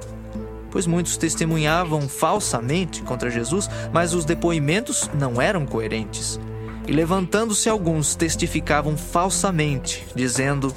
Pois 0.73 0.87
muitos 0.87 1.17
testemunhavam 1.17 2.09
falsamente 2.09 3.03
contra 3.03 3.29
Jesus, 3.29 3.69
mas 3.93 4.15
os 4.15 4.25
depoimentos 4.25 5.07
não 5.13 5.39
eram 5.39 5.67
coerentes. 5.67 6.39
E 6.87 6.91
levantando-se 6.91 7.69
alguns, 7.69 8.15
testificavam 8.15 8.97
falsamente, 8.97 10.03
dizendo: 10.15 10.73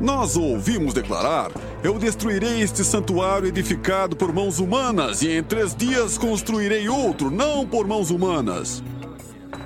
Nós 0.00 0.36
ouvimos 0.36 0.94
declarar: 0.94 1.50
Eu 1.82 1.98
destruirei 1.98 2.62
este 2.62 2.84
santuário 2.84 3.48
edificado 3.48 4.14
por 4.14 4.32
mãos 4.32 4.60
humanas, 4.60 5.22
e 5.22 5.36
em 5.36 5.42
três 5.42 5.74
dias 5.74 6.16
construirei 6.16 6.88
outro, 6.88 7.28
não 7.28 7.66
por 7.66 7.84
mãos 7.84 8.12
humanas. 8.12 8.80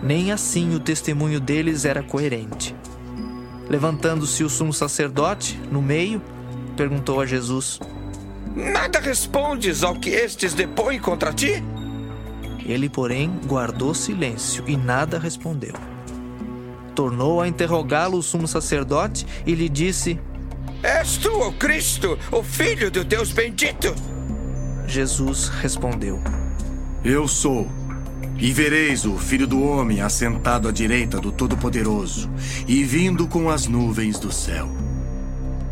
Nem 0.02 0.32
assim 0.32 0.74
o 0.74 0.80
testemunho 0.80 1.38
deles 1.38 1.84
era 1.84 2.02
coerente. 2.02 2.74
Levantando-se 3.68 4.42
o 4.42 4.48
sumo 4.48 4.72
sacerdote, 4.72 5.60
no 5.70 5.82
meio, 5.82 6.22
perguntou 6.78 7.20
a 7.20 7.26
Jesus: 7.26 7.78
Nada 8.54 8.98
respondes 8.98 9.84
ao 9.84 9.94
que 9.94 10.10
estes 10.10 10.54
depõem 10.54 10.98
contra 10.98 11.32
ti? 11.32 11.62
Ele, 12.66 12.88
porém, 12.88 13.30
guardou 13.46 13.94
silêncio 13.94 14.64
e 14.66 14.76
nada 14.76 15.18
respondeu. 15.18 15.74
Tornou 16.94 17.40
a 17.40 17.48
interrogá-lo 17.48 18.18
o 18.18 18.22
sumo 18.22 18.48
sacerdote 18.48 19.26
e 19.46 19.54
lhe 19.54 19.68
disse: 19.68 20.18
És 20.82 21.16
tu 21.16 21.30
o 21.30 21.52
Cristo, 21.52 22.18
o 22.32 22.42
Filho 22.42 22.90
do 22.90 23.04
Deus 23.04 23.32
bendito? 23.32 23.94
Jesus 24.86 25.48
respondeu: 25.48 26.20
Eu 27.04 27.28
sou. 27.28 27.68
E 28.36 28.52
vereis 28.52 29.04
o 29.04 29.18
Filho 29.18 29.46
do 29.46 29.62
Homem 29.62 30.00
assentado 30.00 30.66
à 30.66 30.72
direita 30.72 31.20
do 31.20 31.30
Todo-Poderoso 31.30 32.30
e 32.66 32.82
vindo 32.82 33.28
com 33.28 33.50
as 33.50 33.66
nuvens 33.66 34.18
do 34.18 34.32
céu. 34.32 34.66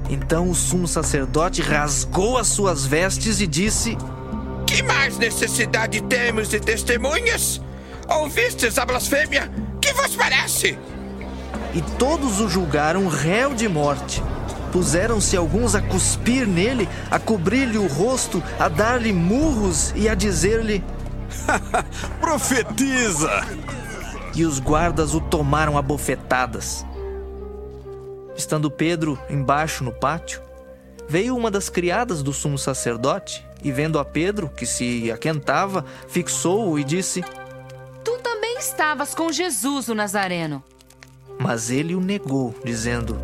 Então 0.09 0.49
o 0.49 0.55
sumo 0.55 0.89
sacerdote 0.89 1.61
rasgou 1.61 2.39
as 2.39 2.49
suas 2.49 2.87
vestes 2.87 3.41
e 3.41 3.47
disse: 3.47 3.97
Que 4.67 4.83
mais 4.83 5.19
necessidade 5.19 6.01
temos 6.03 6.49
de 6.49 6.59
testemunhas? 6.61 7.61
Ouvistes 8.09 8.79
a 8.79 8.87
blasfêmia? 8.87 9.51
Que 9.81 9.93
vos 9.93 10.17
parece? 10.17 10.79
E 11.75 11.83
todos 11.99 12.41
o 12.41 12.49
julgaram 12.49 13.07
réu 13.07 13.55
de 13.55 13.69
morte. 13.69 14.23
Puseram-se 14.73 15.37
alguns 15.37 15.75
a 15.75 15.83
cuspir 15.83 16.47
nele, 16.47 16.89
a 17.11 17.19
cobrir-lhe 17.19 17.79
o 17.79 17.87
rosto, 17.87 18.43
a 18.59 18.69
dar-lhe 18.69 19.13
murros 19.13 19.93
e 19.95 20.09
a 20.09 20.15
dizer-lhe: 20.15 20.83
Profetiza! 22.21 23.47
E 24.35 24.45
os 24.45 24.59
guardas 24.59 25.15
o 25.15 25.21
tomaram 25.21 25.77
a 25.77 25.83
bofetadas. 25.83 26.85
Estando 28.39 28.71
Pedro 28.71 29.19
embaixo 29.29 29.83
no 29.83 29.91
pátio, 29.91 30.41
veio 31.09 31.37
uma 31.37 31.51
das 31.51 31.69
criadas 31.69 32.23
do 32.23 32.33
sumo 32.33 32.57
sacerdote 32.57 33.45
e, 33.65 33.73
vendo 33.73 33.99
a 33.99 34.05
Pedro, 34.05 34.49
que 34.49 34.65
se 34.65 35.11
aquentava, 35.11 35.85
fixou-o 36.07 36.79
e 36.79 36.85
disse: 36.85 37.25
Tu 38.05 38.17
também 38.23 38.57
estavas 38.59 39.13
com 39.13 39.33
Jesus 39.33 39.89
o 39.89 39.95
Nazareno. 39.95 40.63
Mas 41.37 41.69
ele 41.69 41.97
o 41.97 42.01
negou, 42.01 42.55
dizendo: 42.65 43.21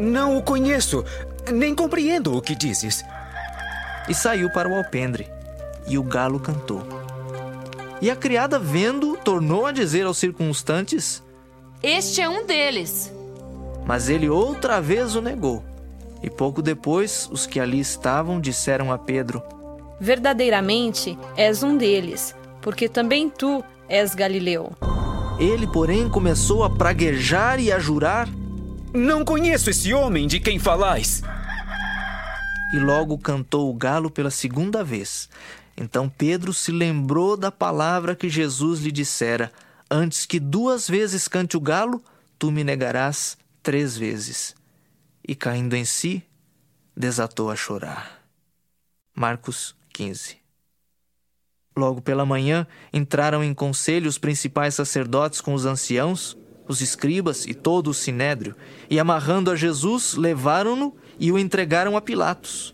Não 0.00 0.38
o 0.38 0.42
conheço, 0.42 1.04
nem 1.52 1.74
compreendo 1.74 2.34
o 2.34 2.40
que 2.40 2.54
dizes. 2.54 3.04
E 4.08 4.14
saiu 4.14 4.50
para 4.50 4.68
o 4.68 4.74
alpendre, 4.74 5.28
e 5.86 5.98
o 5.98 6.02
galo 6.02 6.40
cantou. 6.40 6.82
E 8.00 8.10
a 8.10 8.16
criada, 8.16 8.58
vendo, 8.58 9.14
tornou 9.18 9.66
a 9.66 9.72
dizer 9.72 10.06
aos 10.06 10.16
circunstantes: 10.16 11.22
Este 11.82 12.22
é 12.22 12.28
um 12.30 12.46
deles. 12.46 13.12
Mas 13.86 14.08
ele 14.08 14.28
outra 14.28 14.80
vez 14.80 15.14
o 15.14 15.20
negou. 15.20 15.64
E 16.22 16.30
pouco 16.30 16.62
depois, 16.62 17.28
os 17.30 17.46
que 17.46 17.60
ali 17.60 17.78
estavam 17.80 18.40
disseram 18.40 18.90
a 18.90 18.96
Pedro: 18.96 19.42
Verdadeiramente 20.00 21.18
és 21.36 21.62
um 21.62 21.76
deles, 21.76 22.34
porque 22.62 22.88
também 22.88 23.28
tu 23.28 23.62
és 23.88 24.14
Galileu. 24.14 24.72
Ele, 25.38 25.66
porém, 25.66 26.08
começou 26.08 26.64
a 26.64 26.70
praguejar 26.70 27.60
e 27.60 27.70
a 27.70 27.78
jurar: 27.78 28.28
Não 28.92 29.24
conheço 29.24 29.68
esse 29.68 29.92
homem 29.92 30.26
de 30.26 30.40
quem 30.40 30.58
falais. 30.58 31.22
E 32.72 32.78
logo 32.78 33.18
cantou 33.18 33.70
o 33.70 33.74
galo 33.74 34.10
pela 34.10 34.30
segunda 34.30 34.82
vez. 34.82 35.28
Então 35.76 36.08
Pedro 36.08 36.52
se 36.54 36.72
lembrou 36.72 37.36
da 37.36 37.52
palavra 37.52 38.14
que 38.14 38.30
Jesus 38.30 38.80
lhe 38.80 38.90
dissera: 38.90 39.52
Antes 39.90 40.24
que 40.24 40.40
duas 40.40 40.88
vezes 40.88 41.28
cante 41.28 41.56
o 41.56 41.60
galo, 41.60 42.02
tu 42.38 42.50
me 42.50 42.64
negarás 42.64 43.36
três 43.64 43.96
vezes. 43.96 44.54
E 45.26 45.34
caindo 45.34 45.74
em 45.74 45.86
si, 45.86 46.22
desatou 46.94 47.50
a 47.50 47.56
chorar. 47.56 48.22
Marcos 49.16 49.74
15. 49.92 50.36
Logo 51.76 52.00
pela 52.00 52.26
manhã, 52.26 52.66
entraram 52.92 53.42
em 53.42 53.52
conselho 53.52 54.08
os 54.08 54.18
principais 54.18 54.74
sacerdotes 54.74 55.40
com 55.40 55.54
os 55.54 55.64
anciãos, 55.64 56.36
os 56.68 56.80
escribas 56.80 57.46
e 57.46 57.54
todo 57.54 57.88
o 57.88 57.94
sinédrio, 57.94 58.54
e 58.88 59.00
amarrando 59.00 59.50
a 59.50 59.56
Jesus, 59.56 60.14
levaram-no 60.14 60.94
e 61.18 61.32
o 61.32 61.38
entregaram 61.38 61.96
a 61.96 62.02
Pilatos. 62.02 62.72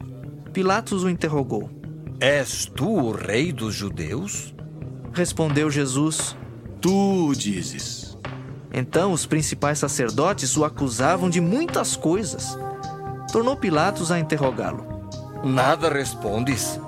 Pilatos 0.53 1.05
o 1.05 1.09
interrogou: 1.09 1.71
És 2.21 2.67
tu 2.67 2.89
o 2.89 3.13
rei 3.13 3.53
dos 3.53 3.75
judeus? 3.75 4.53
Respondeu 5.13 5.71
Jesus: 5.71 6.37
Tu 6.81 7.33
dizes. 7.35 8.00
Então 8.73 9.13
os 9.13 9.27
principais 9.27 9.79
sacerdotes 9.79 10.57
o 10.57 10.65
acusavam 10.65 11.29
de 11.29 11.41
muitas 11.41 11.97
coisas. 11.97 12.57
Tornou 13.33 13.57
Pilatos 13.57 14.11
a 14.11 14.19
interrogá-lo: 14.19 14.87
Nada 15.45 15.89
respondes? 15.89 16.81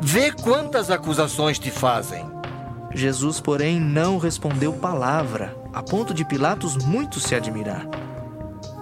Vê 0.00 0.32
quantas 0.32 0.90
acusações 0.90 1.58
te 1.58 1.70
fazem. 1.70 2.24
Jesus, 2.92 3.38
porém, 3.38 3.78
não 3.78 4.18
respondeu 4.18 4.72
palavra, 4.72 5.54
a 5.72 5.82
ponto 5.82 6.12
de 6.12 6.24
Pilatos 6.24 6.76
muito 6.76 7.20
se 7.20 7.34
admirar. 7.34 7.86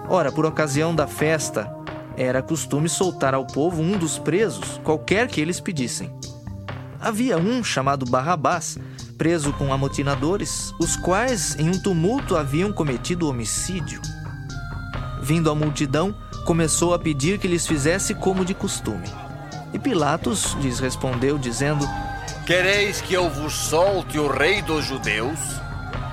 Ora, 0.07 0.31
por 0.31 0.45
ocasião 0.45 0.95
da 0.95 1.05
festa, 1.05 1.71
era 2.17 2.41
costume 2.41 2.89
soltar 2.89 3.33
ao 3.33 3.45
povo 3.45 3.81
um 3.81 3.97
dos 3.97 4.17
presos, 4.17 4.79
qualquer 4.83 5.27
que 5.27 5.39
eles 5.39 5.59
pedissem. 5.59 6.11
Havia 6.99 7.37
um 7.37 7.63
chamado 7.63 8.05
Barrabás, 8.05 8.77
preso 9.19 9.51
com 9.51 9.73
amotinadores, 9.73 10.73
os 10.79 10.95
quais 10.95 11.57
em 11.59 11.69
um 11.69 11.77
tumulto 11.77 12.37
haviam 12.37 12.71
cometido 12.71 13.27
homicídio. 13.27 14.01
Vindo 15.21 15.51
a 15.51 15.55
multidão, 15.55 16.15
começou 16.45 16.93
a 16.93 16.99
pedir 16.99 17.37
que 17.37 17.47
lhes 17.47 17.67
fizesse 17.67 18.15
como 18.15 18.45
de 18.45 18.53
costume. 18.53 19.09
E 19.73 19.77
Pilatos 19.77 20.53
lhes 20.61 20.79
respondeu, 20.79 21.37
dizendo: 21.37 21.85
Quereis 22.47 23.01
que 23.01 23.13
eu 23.13 23.29
vos 23.29 23.53
solte 23.53 24.17
o 24.17 24.29
rei 24.29 24.61
dos 24.61 24.85
judeus? 24.85 25.37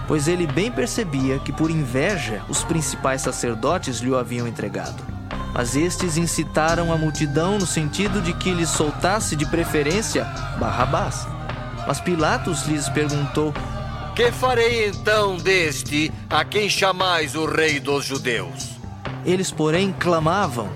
Pois 0.08 0.26
ele 0.26 0.46
bem 0.46 0.72
percebia 0.72 1.38
que 1.38 1.52
por 1.52 1.70
inveja 1.70 2.42
os 2.48 2.64
principais 2.64 3.22
sacerdotes 3.22 4.00
lhe 4.00 4.10
o 4.10 4.18
haviam 4.18 4.48
entregado. 4.48 5.00
Mas 5.54 5.76
estes 5.76 6.16
incitaram 6.16 6.92
a 6.92 6.98
multidão 6.98 7.56
no 7.56 7.66
sentido 7.66 8.20
de 8.20 8.32
que 8.32 8.52
lhes 8.52 8.68
soltasse 8.68 9.36
de 9.36 9.46
preferência 9.46 10.24
Barrabás. 10.58 11.35
Mas 11.86 12.00
Pilatos 12.00 12.66
lhes 12.66 12.88
perguntou: 12.88 13.54
Que 14.14 14.32
farei 14.32 14.88
então 14.88 15.36
deste 15.36 16.12
a 16.28 16.44
quem 16.44 16.68
chamais 16.68 17.34
o 17.36 17.46
rei 17.46 17.78
dos 17.78 18.04
judeus? 18.04 18.76
Eles, 19.24 19.50
porém, 19.50 19.92
clamavam: 19.92 20.68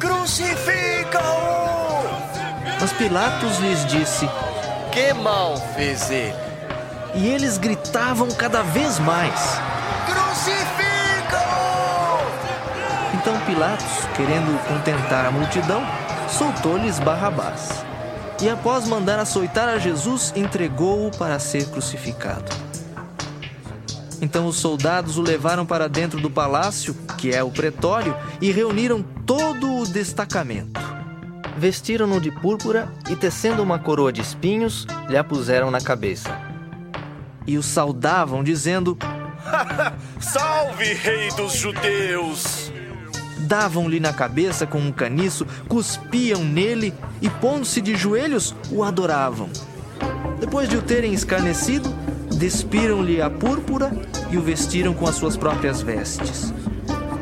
Crucifica-o! 0.00 1.56
Mas 2.80 2.92
Pilatos 2.94 3.58
lhes 3.58 3.84
disse: 3.86 4.28
Que 4.92 5.12
mal 5.12 5.56
fez 5.74 6.10
ele? 6.10 6.34
E 7.14 7.26
eles 7.28 7.58
gritavam 7.58 8.28
cada 8.30 8.62
vez 8.62 8.98
mais: 8.98 9.60
Crucifica-o! 10.06 11.56
Então 13.14 13.38
Pilatos, 13.40 14.06
querendo 14.16 14.58
contentar 14.68 15.26
a 15.26 15.30
multidão, 15.30 15.82
soltou-lhes 16.28 16.98
Barrabás. 16.98 17.84
E 18.42 18.48
após 18.50 18.86
mandar 18.86 19.18
açoitar 19.18 19.68
a 19.68 19.78
Jesus, 19.78 20.32
entregou-o 20.36 21.10
para 21.16 21.38
ser 21.38 21.70
crucificado. 21.70 22.44
Então 24.20 24.46
os 24.46 24.56
soldados 24.56 25.16
o 25.16 25.22
levaram 25.22 25.64
para 25.64 25.88
dentro 25.88 26.20
do 26.20 26.30
palácio, 26.30 26.94
que 27.18 27.34
é 27.34 27.42
o 27.42 27.50
pretório, 27.50 28.16
e 28.40 28.50
reuniram 28.50 29.02
todo 29.24 29.80
o 29.80 29.86
destacamento. 29.86 30.80
Vestiram-no 31.56 32.20
de 32.20 32.30
púrpura 32.30 32.92
e, 33.08 33.16
tecendo 33.16 33.62
uma 33.62 33.78
coroa 33.78 34.12
de 34.12 34.20
espinhos, 34.20 34.86
lhe 35.08 35.16
a 35.16 35.24
puseram 35.24 35.70
na 35.70 35.80
cabeça. 35.80 36.30
E 37.46 37.56
o 37.56 37.62
saudavam, 37.62 38.44
dizendo: 38.44 38.98
Salve, 40.20 40.92
Rei 40.92 41.30
dos 41.30 41.54
Judeus! 41.54 42.65
Davam-lhe 43.40 44.00
na 44.00 44.12
cabeça 44.12 44.66
com 44.66 44.78
um 44.78 44.92
caniço, 44.92 45.46
cuspiam 45.68 46.44
nele 46.44 46.94
e, 47.20 47.28
pondo-se 47.28 47.80
de 47.80 47.94
joelhos, 47.94 48.54
o 48.70 48.82
adoravam. 48.82 49.48
Depois 50.40 50.68
de 50.68 50.76
o 50.76 50.82
terem 50.82 51.12
escarnecido, 51.12 51.88
despiram-lhe 52.36 53.20
a 53.20 53.30
púrpura 53.30 53.92
e 54.30 54.36
o 54.36 54.42
vestiram 54.42 54.94
com 54.94 55.06
as 55.06 55.16
suas 55.16 55.36
próprias 55.36 55.80
vestes. 55.80 56.52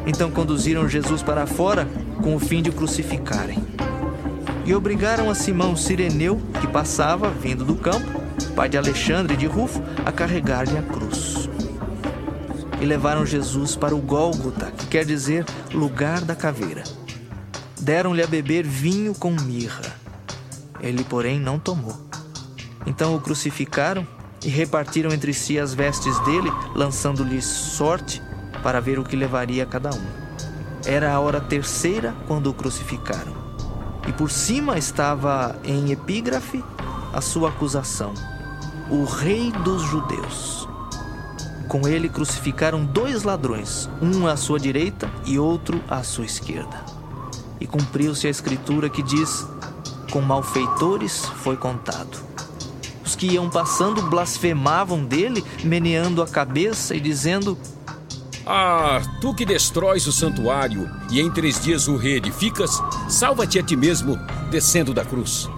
Então 0.07 0.31
conduziram 0.31 0.88
Jesus 0.88 1.22
para 1.22 1.46
fora 1.46 1.88
com 2.22 2.35
o 2.35 2.40
fim 2.40 2.62
de 2.62 2.70
crucificarem. 2.70 3.62
E 4.64 4.74
obrigaram 4.74 5.31
a 5.31 5.35
Simão 5.35 5.77
Sireneu, 5.77 6.40
que 6.61 6.66
passava, 6.66 7.31
vindo 7.31 7.64
do 7.64 7.74
campo, 7.74 8.20
pai 8.57 8.68
de 8.68 8.79
Alexandre 8.79 9.37
de 9.37 9.46
Rufo, 9.46 9.83
a 10.05 10.11
carregar-lhe 10.11 10.79
a 10.79 10.83
cruz. 10.83 11.43
E 12.84 12.86
levaram 12.86 13.24
Jesus 13.24 13.74
para 13.74 13.94
o 13.94 13.98
Gólgota, 13.98 14.70
que 14.70 14.86
quer 14.88 15.06
dizer 15.06 15.46
lugar 15.72 16.20
da 16.20 16.36
caveira. 16.36 16.84
Deram-lhe 17.80 18.22
a 18.22 18.26
beber 18.26 18.66
vinho 18.66 19.14
com 19.14 19.30
mirra. 19.30 19.96
Ele, 20.80 21.02
porém, 21.02 21.40
não 21.40 21.58
tomou. 21.58 21.98
Então 22.84 23.16
o 23.16 23.20
crucificaram 23.22 24.06
e 24.44 24.50
repartiram 24.50 25.10
entre 25.12 25.32
si 25.32 25.58
as 25.58 25.72
vestes 25.72 26.18
dele, 26.26 26.52
lançando-lhes 26.74 27.46
sorte 27.46 28.20
para 28.62 28.80
ver 28.80 28.98
o 28.98 29.04
que 29.04 29.16
levaria 29.16 29.64
cada 29.64 29.88
um. 29.88 30.06
Era 30.84 31.10
a 31.10 31.18
hora 31.18 31.40
terceira 31.40 32.14
quando 32.26 32.50
o 32.50 32.54
crucificaram. 32.54 33.32
E 34.06 34.12
por 34.12 34.30
cima 34.30 34.76
estava 34.76 35.58
em 35.64 35.90
epígrafe 35.90 36.62
a 37.14 37.22
sua 37.22 37.48
acusação: 37.48 38.12
O 38.90 39.04
Rei 39.04 39.50
dos 39.64 39.80
Judeus. 39.84 40.63
Com 41.74 41.88
ele 41.88 42.08
crucificaram 42.08 42.84
dois 42.84 43.24
ladrões, 43.24 43.90
um 44.00 44.28
à 44.28 44.37
sua 44.37 44.60
direita 44.60 45.10
e 45.26 45.40
outro 45.40 45.82
à 45.88 46.04
sua 46.04 46.24
esquerda. 46.24 46.84
E 47.60 47.66
cumpriu-se 47.66 48.28
a 48.28 48.30
escritura 48.30 48.88
que 48.88 49.02
diz: 49.02 49.44
Com 50.12 50.20
malfeitores 50.20 51.24
foi 51.42 51.56
contado. 51.56 52.16
Os 53.04 53.16
que 53.16 53.26
iam 53.26 53.50
passando 53.50 54.02
blasfemavam 54.02 55.04
dele, 55.04 55.44
meneando 55.64 56.22
a 56.22 56.28
cabeça 56.28 56.94
e 56.94 57.00
dizendo: 57.00 57.58
Ah, 58.46 59.02
tu 59.20 59.34
que 59.34 59.44
destróis 59.44 60.06
o 60.06 60.12
santuário 60.12 60.88
e 61.10 61.20
em 61.20 61.28
três 61.28 61.60
dias 61.60 61.88
o 61.88 61.96
reedificas, 61.96 62.80
salva-te 63.08 63.58
a 63.58 63.64
ti 63.64 63.74
mesmo, 63.74 64.16
descendo 64.48 64.94
da 64.94 65.04
cruz. 65.04 65.50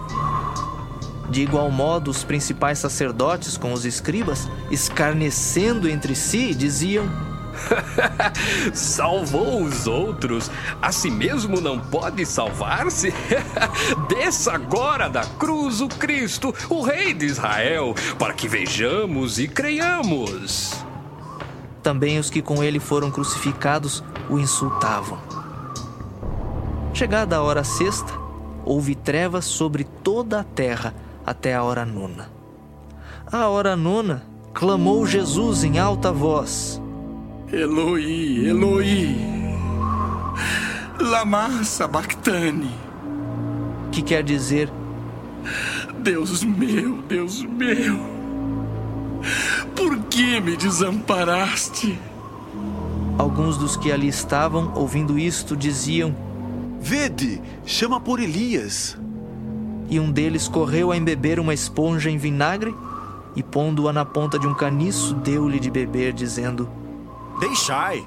De 1.29 1.41
igual 1.41 1.69
modo, 1.69 2.09
os 2.09 2.23
principais 2.23 2.79
sacerdotes 2.79 3.57
com 3.57 3.73
os 3.73 3.85
escribas, 3.85 4.47
escarnecendo 4.71 5.89
entre 5.89 6.15
si, 6.15 6.53
diziam: 6.53 7.05
Salvou 8.73 9.63
os 9.63 9.87
outros, 9.87 10.49
a 10.81 10.91
si 10.91 11.11
mesmo 11.11 11.59
não 11.59 11.79
pode 11.79 12.25
salvar-se? 12.25 13.13
Desça 14.07 14.53
agora 14.53 15.09
da 15.09 15.25
cruz 15.25 15.81
o 15.81 15.89
Cristo, 15.89 16.53
o 16.69 16.81
Rei 16.81 17.13
de 17.13 17.25
Israel, 17.25 17.93
para 18.17 18.33
que 18.33 18.47
vejamos 18.47 19.37
e 19.37 19.47
creiamos. 19.47 20.73
Também 21.83 22.19
os 22.19 22.29
que 22.29 22.41
com 22.41 22.63
ele 22.63 22.79
foram 22.79 23.11
crucificados 23.11 24.03
o 24.29 24.39
insultavam. 24.39 25.19
Chegada 26.93 27.37
a 27.37 27.41
hora 27.41 27.63
sexta, 27.63 28.11
houve 28.65 28.95
trevas 28.95 29.45
sobre 29.45 29.83
toda 29.83 30.39
a 30.39 30.43
terra 30.43 30.93
até 31.27 31.53
a 31.53 31.61
hora 31.61 31.85
nona. 31.85 32.29
À 33.29 33.49
hora 33.49 33.75
nona, 33.75 34.23
clamou 34.53 35.05
Jesus 35.05 35.65
em 35.65 35.77
alta 35.77 36.09
voz: 36.09 36.81
Eloi, 37.51 38.47
Eloi, 38.47 39.17
lama 41.01 41.65
sabachthani. 41.65 42.71
Que 43.91 44.01
quer 44.01 44.23
dizer: 44.23 44.71
Deus 45.99 46.45
meu, 46.45 47.01
Deus 47.01 47.43
meu, 47.43 47.99
por 49.75 49.99
que 50.05 50.39
me 50.39 50.55
desamparaste? 50.55 51.99
Alguns 53.17 53.57
dos 53.57 53.75
que 53.75 53.91
ali 53.91 54.07
estavam, 54.07 54.71
ouvindo 54.75 55.19
isto, 55.19 55.57
diziam: 55.57 56.15
Vede, 56.79 57.41
chama 57.65 57.99
por 57.99 58.21
Elias. 58.21 58.97
E 59.89 59.99
um 59.99 60.11
deles 60.11 60.47
correu 60.47 60.91
a 60.91 60.97
embeber 60.97 61.39
uma 61.39 61.53
esponja 61.53 62.09
em 62.09 62.17
vinagre 62.17 62.75
e, 63.35 63.43
pondo-a 63.43 63.93
na 63.93 64.03
ponta 64.03 64.37
de 64.37 64.47
um 64.47 64.53
caniço, 64.53 65.13
deu-lhe 65.13 65.59
de 65.59 65.71
beber, 65.71 66.11
dizendo: 66.11 66.69
Deixai, 67.39 68.05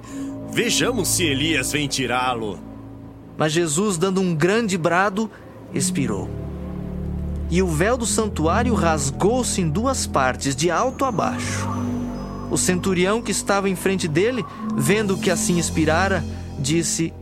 vejamos 0.53 1.09
se 1.09 1.25
Elias 1.25 1.73
vem 1.73 1.89
tirá-lo. 1.89 2.59
Mas 3.39 3.53
Jesus, 3.53 3.97
dando 3.97 4.21
um 4.21 4.35
grande 4.35 4.77
brado, 4.77 5.31
expirou. 5.73 6.29
E 7.51 7.63
o 7.63 7.67
véu 7.67 7.97
do 7.97 8.07
santuário 8.07 8.75
rasgou-se 8.75 9.61
em 9.61 9.69
duas 9.69 10.07
partes, 10.07 10.55
de 10.55 10.71
alto 10.71 11.05
a 11.05 11.11
baixo. 11.11 11.69
O 12.51 12.59
centurião 12.59 13.23
que 13.23 13.31
estava 13.31 13.69
em 13.69 13.77
frente 13.77 14.07
dele, 14.07 14.45
vendo 14.77 15.17
que 15.17 15.31
assim 15.31 15.59
expirara, 15.59 16.25
disse: 16.59 17.13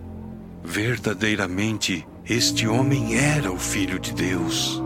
Verdadeiramente, 0.64 2.07
este 2.29 2.69
homem 2.69 3.17
era 3.17 3.51
o 3.51 3.59
Filho 3.59 3.99
de 3.99 4.12
Deus. 4.12 4.83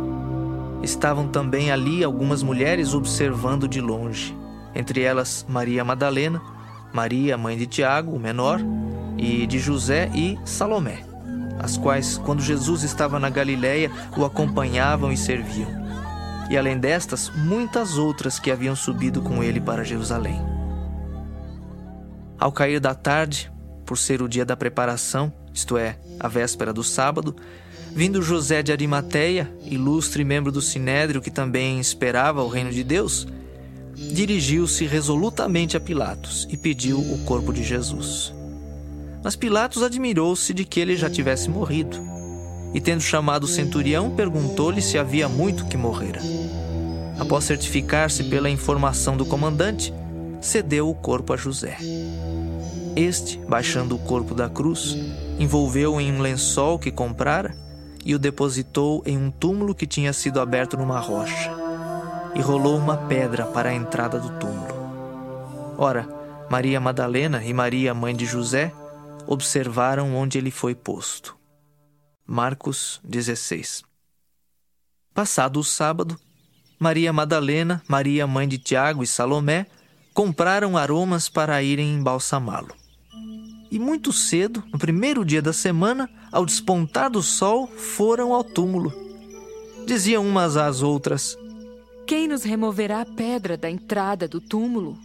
Estavam 0.81 1.27
também 1.27 1.73
ali 1.73 2.05
algumas 2.05 2.41
mulheres 2.41 2.95
observando 2.95 3.67
de 3.67 3.81
longe, 3.81 4.37
entre 4.73 5.03
elas 5.03 5.45
Maria 5.49 5.85
Madalena, 5.85 6.41
Maria, 6.93 7.37
mãe 7.37 7.57
de 7.57 7.67
Tiago, 7.67 8.13
o 8.13 8.19
menor, 8.19 8.61
e 9.19 9.45
de 9.45 9.59
José 9.59 10.09
e 10.15 10.39
Salomé, 10.45 11.03
as 11.59 11.77
quais, 11.77 12.17
quando 12.17 12.43
Jesus 12.43 12.85
estava 12.85 13.19
na 13.19 13.29
Galiléia, 13.29 13.91
o 14.17 14.25
acompanhavam 14.25 15.11
e 15.11 15.17
serviam. 15.17 15.69
E 16.49 16.57
além 16.57 16.79
destas, 16.79 17.29
muitas 17.29 17.99
outras 17.99 18.39
que 18.39 18.53
haviam 18.53 18.77
subido 18.77 19.21
com 19.21 19.43
ele 19.43 19.61
para 19.61 19.83
Jerusalém. 19.83 20.41
Ao 22.39 22.53
cair 22.53 22.79
da 22.79 22.95
tarde, 22.95 23.51
por 23.85 23.99
ser 23.99 24.23
o 24.23 24.29
dia 24.29 24.45
da 24.45 24.57
preparação, 24.57 25.33
isto 25.55 25.77
é, 25.77 25.97
a 26.19 26.29
véspera 26.29 26.73
do 26.73 26.83
sábado, 26.83 27.37
vindo 27.95 28.23
José 28.23 28.63
de 28.63 28.73
Arimateia, 28.73 29.53
ilustre 29.65 30.25
membro 30.25 30.51
do 30.51 30.63
Sinédrio 30.63 31.21
que 31.21 31.31
também 31.31 31.79
esperava 31.79 32.43
o 32.43 32.49
reino 32.49 32.71
de 32.71 32.83
Deus, 32.83 33.27
dirigiu-se 33.95 34.87
resolutamente 34.87 35.77
a 35.77 35.81
Pilatos 35.81 36.47
e 36.51 36.57
pediu 36.57 36.99
o 36.99 37.19
corpo 37.25 37.53
de 37.53 37.63
Jesus. 37.63 38.35
Mas 39.23 39.37
Pilatos 39.37 39.83
admirou-se 39.83 40.53
de 40.53 40.65
que 40.65 40.81
ele 40.81 40.97
já 40.97 41.09
tivesse 41.09 41.49
morrido. 41.49 41.97
E 42.75 42.81
tendo 42.81 43.03
chamado 43.03 43.45
o 43.45 43.49
centurião, 43.49 44.11
perguntou-lhe 44.11 44.81
se 44.81 44.99
havia 44.99 45.29
muito 45.29 45.67
que 45.67 45.77
morrera. 45.77 46.21
Após 47.19 47.45
certificar-se 47.45 48.25
pela 48.25 48.51
informação 48.51 49.17
do 49.17 49.27
comandante, 49.27 49.93
cedeu 50.41 50.89
o 50.89 50.95
corpo 50.95 51.33
a 51.33 51.37
José. 51.37 51.77
Este, 52.97 53.39
baixando 53.39 53.95
o 53.95 53.99
corpo 53.99 54.35
da 54.35 54.49
cruz, 54.49 54.97
envolveu-o 55.39 56.01
em 56.01 56.13
um 56.13 56.21
lençol 56.21 56.79
que 56.79 56.91
comprara 56.91 57.57
e 58.05 58.15
o 58.15 58.19
depositou 58.19 59.03
em 59.07 59.17
um 59.17 59.31
túmulo 59.31 59.75
que 59.75 59.87
tinha 59.87 60.13
sido 60.13 60.41
aberto 60.41 60.77
numa 60.77 60.99
rocha 60.99 61.51
e 62.35 62.41
rolou 62.41 62.77
uma 62.77 62.97
pedra 62.97 63.47
para 63.47 63.71
a 63.71 63.75
entrada 63.75 64.19
do 64.19 64.31
túmulo. 64.39 64.73
Ora, 65.79 66.09
Maria 66.51 66.81
Madalena 66.81 67.45
e 67.45 67.53
Maria, 67.53 67.95
mãe 67.95 68.15
de 68.15 68.27
José, 68.27 68.73
observaram 69.27 70.15
onde 70.15 70.39
ele 70.39 70.51
foi 70.51 70.75
posto. 70.75 71.37
Marcos 72.27 73.01
16 73.05 73.83
Passado 75.15 75.61
o 75.61 75.65
sábado, 75.65 76.19
Maria 76.79 77.13
Madalena, 77.13 77.83
Maria, 77.87 78.27
mãe 78.27 78.49
de 78.49 78.59
Tiago 78.59 79.03
e 79.03 79.07
Salomé 79.07 79.67
compraram 80.15 80.77
aromas 80.77 81.29
para 81.29 81.63
irem 81.63 81.95
embalsamá-lo. 81.95 82.82
E 83.73 83.79
muito 83.79 84.13
cedo, 84.13 84.63
no 84.71 84.79
primeiro 84.79 85.25
dia 85.25 85.41
da 85.41 85.51
semana, 85.51 86.07
ao 86.31 86.45
despontar 86.45 87.11
do 87.11 87.23
sol, 87.23 87.67
foram 87.67 88.35
ao 88.35 88.45
túmulo. 88.45 88.93
Diziam 89.87 90.29
umas 90.29 90.59
às 90.59 90.83
outras: 90.83 91.39
quem 92.07 92.29
nos 92.29 92.43
removerá 92.43 93.01
a 93.01 93.07
pedra 93.07 93.57
da 93.57 93.71
entrada 93.71 94.29
do 94.29 94.43
túmulo? 94.43 94.99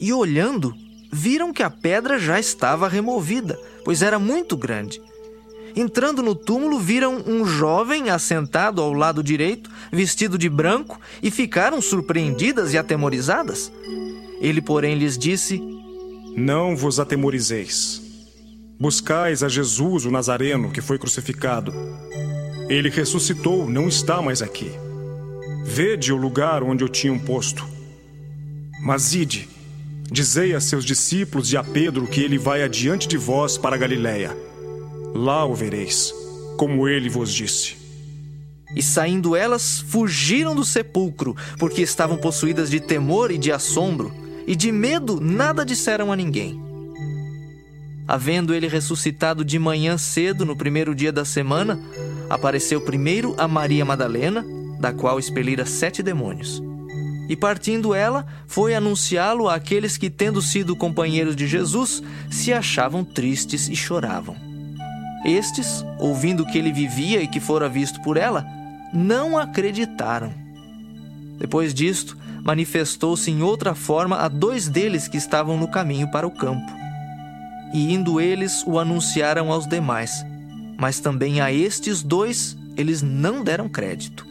E 0.00 0.12
olhando, 0.12 0.74
viram 1.12 1.52
que 1.52 1.62
a 1.62 1.70
pedra 1.70 2.18
já 2.18 2.40
estava 2.40 2.88
removida, 2.88 3.56
pois 3.84 4.02
era 4.02 4.18
muito 4.18 4.56
grande. 4.56 5.00
Entrando 5.76 6.20
no 6.20 6.34
túmulo, 6.34 6.80
viram 6.80 7.22
um 7.24 7.46
jovem 7.46 8.10
assentado 8.10 8.82
ao 8.82 8.92
lado 8.92 9.22
direito, 9.22 9.70
vestido 9.92 10.36
de 10.36 10.48
branco, 10.48 11.00
e 11.22 11.30
ficaram 11.30 11.80
surpreendidas 11.80 12.72
e 12.72 12.78
atemorizadas. 12.78 13.70
Ele, 14.40 14.60
porém, 14.60 14.96
lhes 14.96 15.16
disse: 15.16 15.73
Não 16.36 16.76
vos 16.76 16.98
atemorizeis. 16.98 18.02
Buscais 18.78 19.44
a 19.44 19.48
Jesus, 19.48 20.04
o 20.04 20.10
Nazareno, 20.10 20.72
que 20.72 20.80
foi 20.80 20.98
crucificado. 20.98 21.72
Ele 22.68 22.90
ressuscitou, 22.90 23.70
não 23.70 23.86
está 23.86 24.20
mais 24.20 24.42
aqui. 24.42 24.72
Vede 25.64 26.12
o 26.12 26.16
lugar 26.16 26.64
onde 26.64 26.82
o 26.82 26.88
tinham 26.88 27.18
posto. 27.20 27.64
Mas 28.82 29.14
ide, 29.14 29.48
dizei 30.10 30.54
a 30.54 30.60
seus 30.60 30.84
discípulos 30.84 31.52
e 31.52 31.56
a 31.56 31.62
Pedro 31.62 32.06
que 32.08 32.20
ele 32.20 32.36
vai 32.36 32.64
adiante 32.64 33.06
de 33.06 33.16
vós 33.16 33.56
para 33.56 33.76
Galiléia. 33.76 34.36
Lá 35.14 35.44
o 35.44 35.54
vereis, 35.54 36.12
como 36.58 36.88
ele 36.88 37.08
vos 37.08 37.32
disse. 37.32 37.76
E 38.74 38.82
saindo 38.82 39.36
elas, 39.36 39.78
fugiram 39.78 40.52
do 40.52 40.64
sepulcro, 40.64 41.36
porque 41.60 41.80
estavam 41.80 42.16
possuídas 42.16 42.70
de 42.70 42.80
temor 42.80 43.30
e 43.30 43.38
de 43.38 43.52
assombro, 43.52 44.12
e 44.46 44.54
de 44.54 44.70
medo 44.70 45.20
nada 45.20 45.64
disseram 45.64 46.12
a 46.12 46.16
ninguém. 46.16 46.60
Havendo 48.06 48.54
ele 48.54 48.68
ressuscitado 48.68 49.44
de 49.44 49.58
manhã 49.58 49.96
cedo, 49.96 50.44
no 50.44 50.54
primeiro 50.54 50.94
dia 50.94 51.10
da 51.10 51.24
semana, 51.24 51.80
apareceu 52.28 52.80
primeiro 52.80 53.34
a 53.38 53.48
Maria 53.48 53.84
Madalena, 53.84 54.44
da 54.78 54.92
qual 54.92 55.18
expelira 55.18 55.64
sete 55.64 56.02
demônios. 56.02 56.62
E 57.28 57.34
partindo 57.34 57.94
ela, 57.94 58.26
foi 58.46 58.74
anunciá-lo 58.74 59.48
àqueles 59.48 59.96
que, 59.96 60.10
tendo 60.10 60.42
sido 60.42 60.76
companheiros 60.76 61.34
de 61.34 61.46
Jesus, 61.46 62.02
se 62.30 62.52
achavam 62.52 63.02
tristes 63.02 63.68
e 63.68 63.74
choravam. 63.74 64.36
Estes, 65.24 65.82
ouvindo 65.98 66.44
que 66.44 66.58
ele 66.58 66.70
vivia 66.70 67.22
e 67.22 67.26
que 67.26 67.40
fora 67.40 67.66
visto 67.66 68.02
por 68.02 68.18
ela, 68.18 68.44
não 68.92 69.38
acreditaram. 69.38 70.34
Depois 71.38 71.72
disto, 71.72 72.16
manifestou-se 72.44 73.30
em 73.30 73.42
outra 73.42 73.74
forma 73.74 74.18
a 74.18 74.28
dois 74.28 74.68
deles 74.68 75.08
que 75.08 75.16
estavam 75.16 75.56
no 75.56 75.66
caminho 75.66 76.10
para 76.10 76.26
o 76.26 76.30
campo. 76.30 76.70
E 77.72 77.92
indo 77.92 78.20
eles, 78.20 78.62
o 78.66 78.78
anunciaram 78.78 79.50
aos 79.50 79.66
demais, 79.66 80.24
mas 80.78 81.00
também 81.00 81.40
a 81.40 81.50
estes 81.50 82.02
dois 82.02 82.56
eles 82.76 83.02
não 83.02 83.42
deram 83.42 83.68
crédito. 83.68 84.26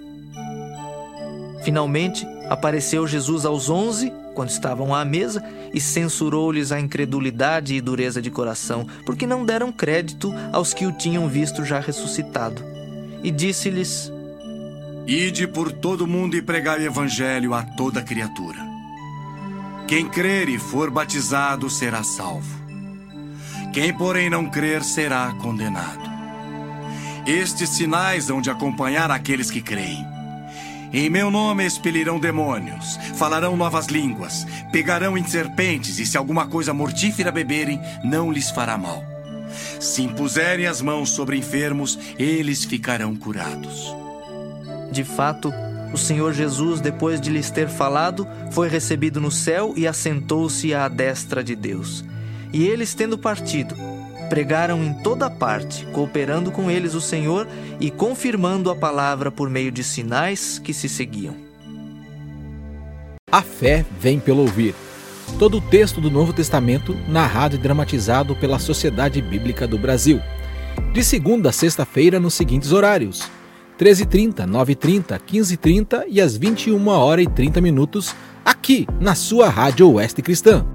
Finalmente, 1.63 2.27
apareceu 2.49 3.07
Jesus 3.07 3.45
aos 3.45 3.69
onze, 3.69 4.13
quando 4.35 4.49
estavam 4.49 4.93
à 4.93 5.03
mesa, 5.03 5.43
e 5.73 5.79
censurou-lhes 5.79 6.71
a 6.71 6.79
incredulidade 6.79 7.73
e 7.73 7.81
dureza 7.81 8.21
de 8.21 8.29
coração, 8.29 8.85
porque 9.05 9.25
não 9.25 9.45
deram 9.45 9.71
crédito 9.71 10.33
aos 10.51 10.73
que 10.73 10.85
o 10.85 10.91
tinham 10.91 11.27
visto 11.27 11.63
já 11.63 11.79
ressuscitado. 11.79 12.61
E 13.23 13.31
disse-lhes: 13.31 14.11
Ide 15.05 15.47
por 15.47 15.69
todo 15.69 16.07
mundo 16.07 16.37
e 16.37 16.41
pregai 16.41 16.79
o 16.79 16.85
evangelho 16.85 17.53
a 17.53 17.61
toda 17.61 18.01
criatura. 18.01 18.59
Quem 19.85 20.07
crer 20.07 20.47
e 20.47 20.57
for 20.57 20.89
batizado 20.89 21.69
será 21.69 22.03
salvo. 22.03 22.63
Quem, 23.73 23.93
porém, 23.93 24.29
não 24.29 24.49
crer 24.49 24.81
será 24.81 25.33
condenado. 25.41 26.09
Estes 27.27 27.69
sinais 27.69 28.29
hão 28.29 28.41
de 28.41 28.49
acompanhar 28.49 29.11
aqueles 29.11 29.51
que 29.51 29.61
creem. 29.61 30.05
Em 30.93 31.09
meu 31.09 31.29
nome 31.29 31.65
expelirão 31.65 32.17
demônios, 32.17 32.97
falarão 33.15 33.57
novas 33.57 33.87
línguas, 33.87 34.45
pegarão 34.71 35.17
em 35.17 35.27
serpentes 35.27 35.99
e 35.99 36.05
se 36.05 36.17
alguma 36.17 36.47
coisa 36.47 36.73
mortífera 36.73 37.31
beberem, 37.31 37.81
não 38.05 38.31
lhes 38.31 38.51
fará 38.51 38.77
mal. 38.77 39.03
Se 39.81 40.01
impuserem 40.01 40.65
as 40.65 40.81
mãos 40.81 41.09
sobre 41.09 41.35
enfermos, 41.35 41.99
eles 42.17 42.63
ficarão 42.63 43.15
curados. 43.15 44.02
De 44.93 45.03
fato, 45.03 45.51
o 45.91 45.97
Senhor 45.97 46.33
Jesus, 46.33 46.79
depois 46.79 47.19
de 47.19 47.31
lhes 47.31 47.49
ter 47.49 47.67
falado, 47.67 48.27
foi 48.51 48.69
recebido 48.69 49.19
no 49.19 49.31
céu 49.31 49.73
e 49.75 49.87
assentou-se 49.87 50.71
à 50.71 50.87
destra 50.87 51.43
de 51.43 51.55
Deus. 51.55 52.05
E 52.53 52.67
eles, 52.67 52.93
tendo 52.93 53.17
partido, 53.17 53.75
pregaram 54.29 54.83
em 54.83 54.93
toda 55.01 55.31
parte, 55.31 55.83
cooperando 55.87 56.51
com 56.51 56.69
eles 56.69 56.93
o 56.93 57.01
Senhor 57.01 57.47
e 57.79 57.89
confirmando 57.89 58.69
a 58.69 58.75
palavra 58.75 59.31
por 59.31 59.49
meio 59.49 59.71
de 59.71 59.83
sinais 59.83 60.59
que 60.59 60.75
se 60.75 60.87
seguiam. 60.87 61.35
A 63.31 63.41
fé 63.41 63.83
vem 63.99 64.19
pelo 64.19 64.41
ouvir. 64.41 64.75
Todo 65.39 65.57
o 65.57 65.61
texto 65.61 65.99
do 65.99 66.11
Novo 66.11 66.33
Testamento 66.33 66.95
narrado 67.07 67.55
e 67.55 67.57
dramatizado 67.57 68.35
pela 68.35 68.59
Sociedade 68.59 69.19
Bíblica 69.23 69.67
do 69.67 69.79
Brasil. 69.79 70.21
De 70.93 71.03
segunda 71.03 71.49
a 71.49 71.51
sexta-feira 71.51 72.19
nos 72.19 72.35
seguintes 72.35 72.71
horários: 72.71 73.27
13h30, 73.79 74.47
9h30, 74.47 75.19
15h30 75.19 76.03
e 76.07 76.21
às 76.21 76.37
21 76.37 76.87
horas 76.87 77.25
e 77.25 77.29
30 77.29 77.59
minutos, 77.61 78.15
aqui 78.43 78.87
na 78.99 79.15
sua 79.15 79.49
Rádio 79.49 79.89
Oeste 79.91 80.21
Cristã. 80.21 80.65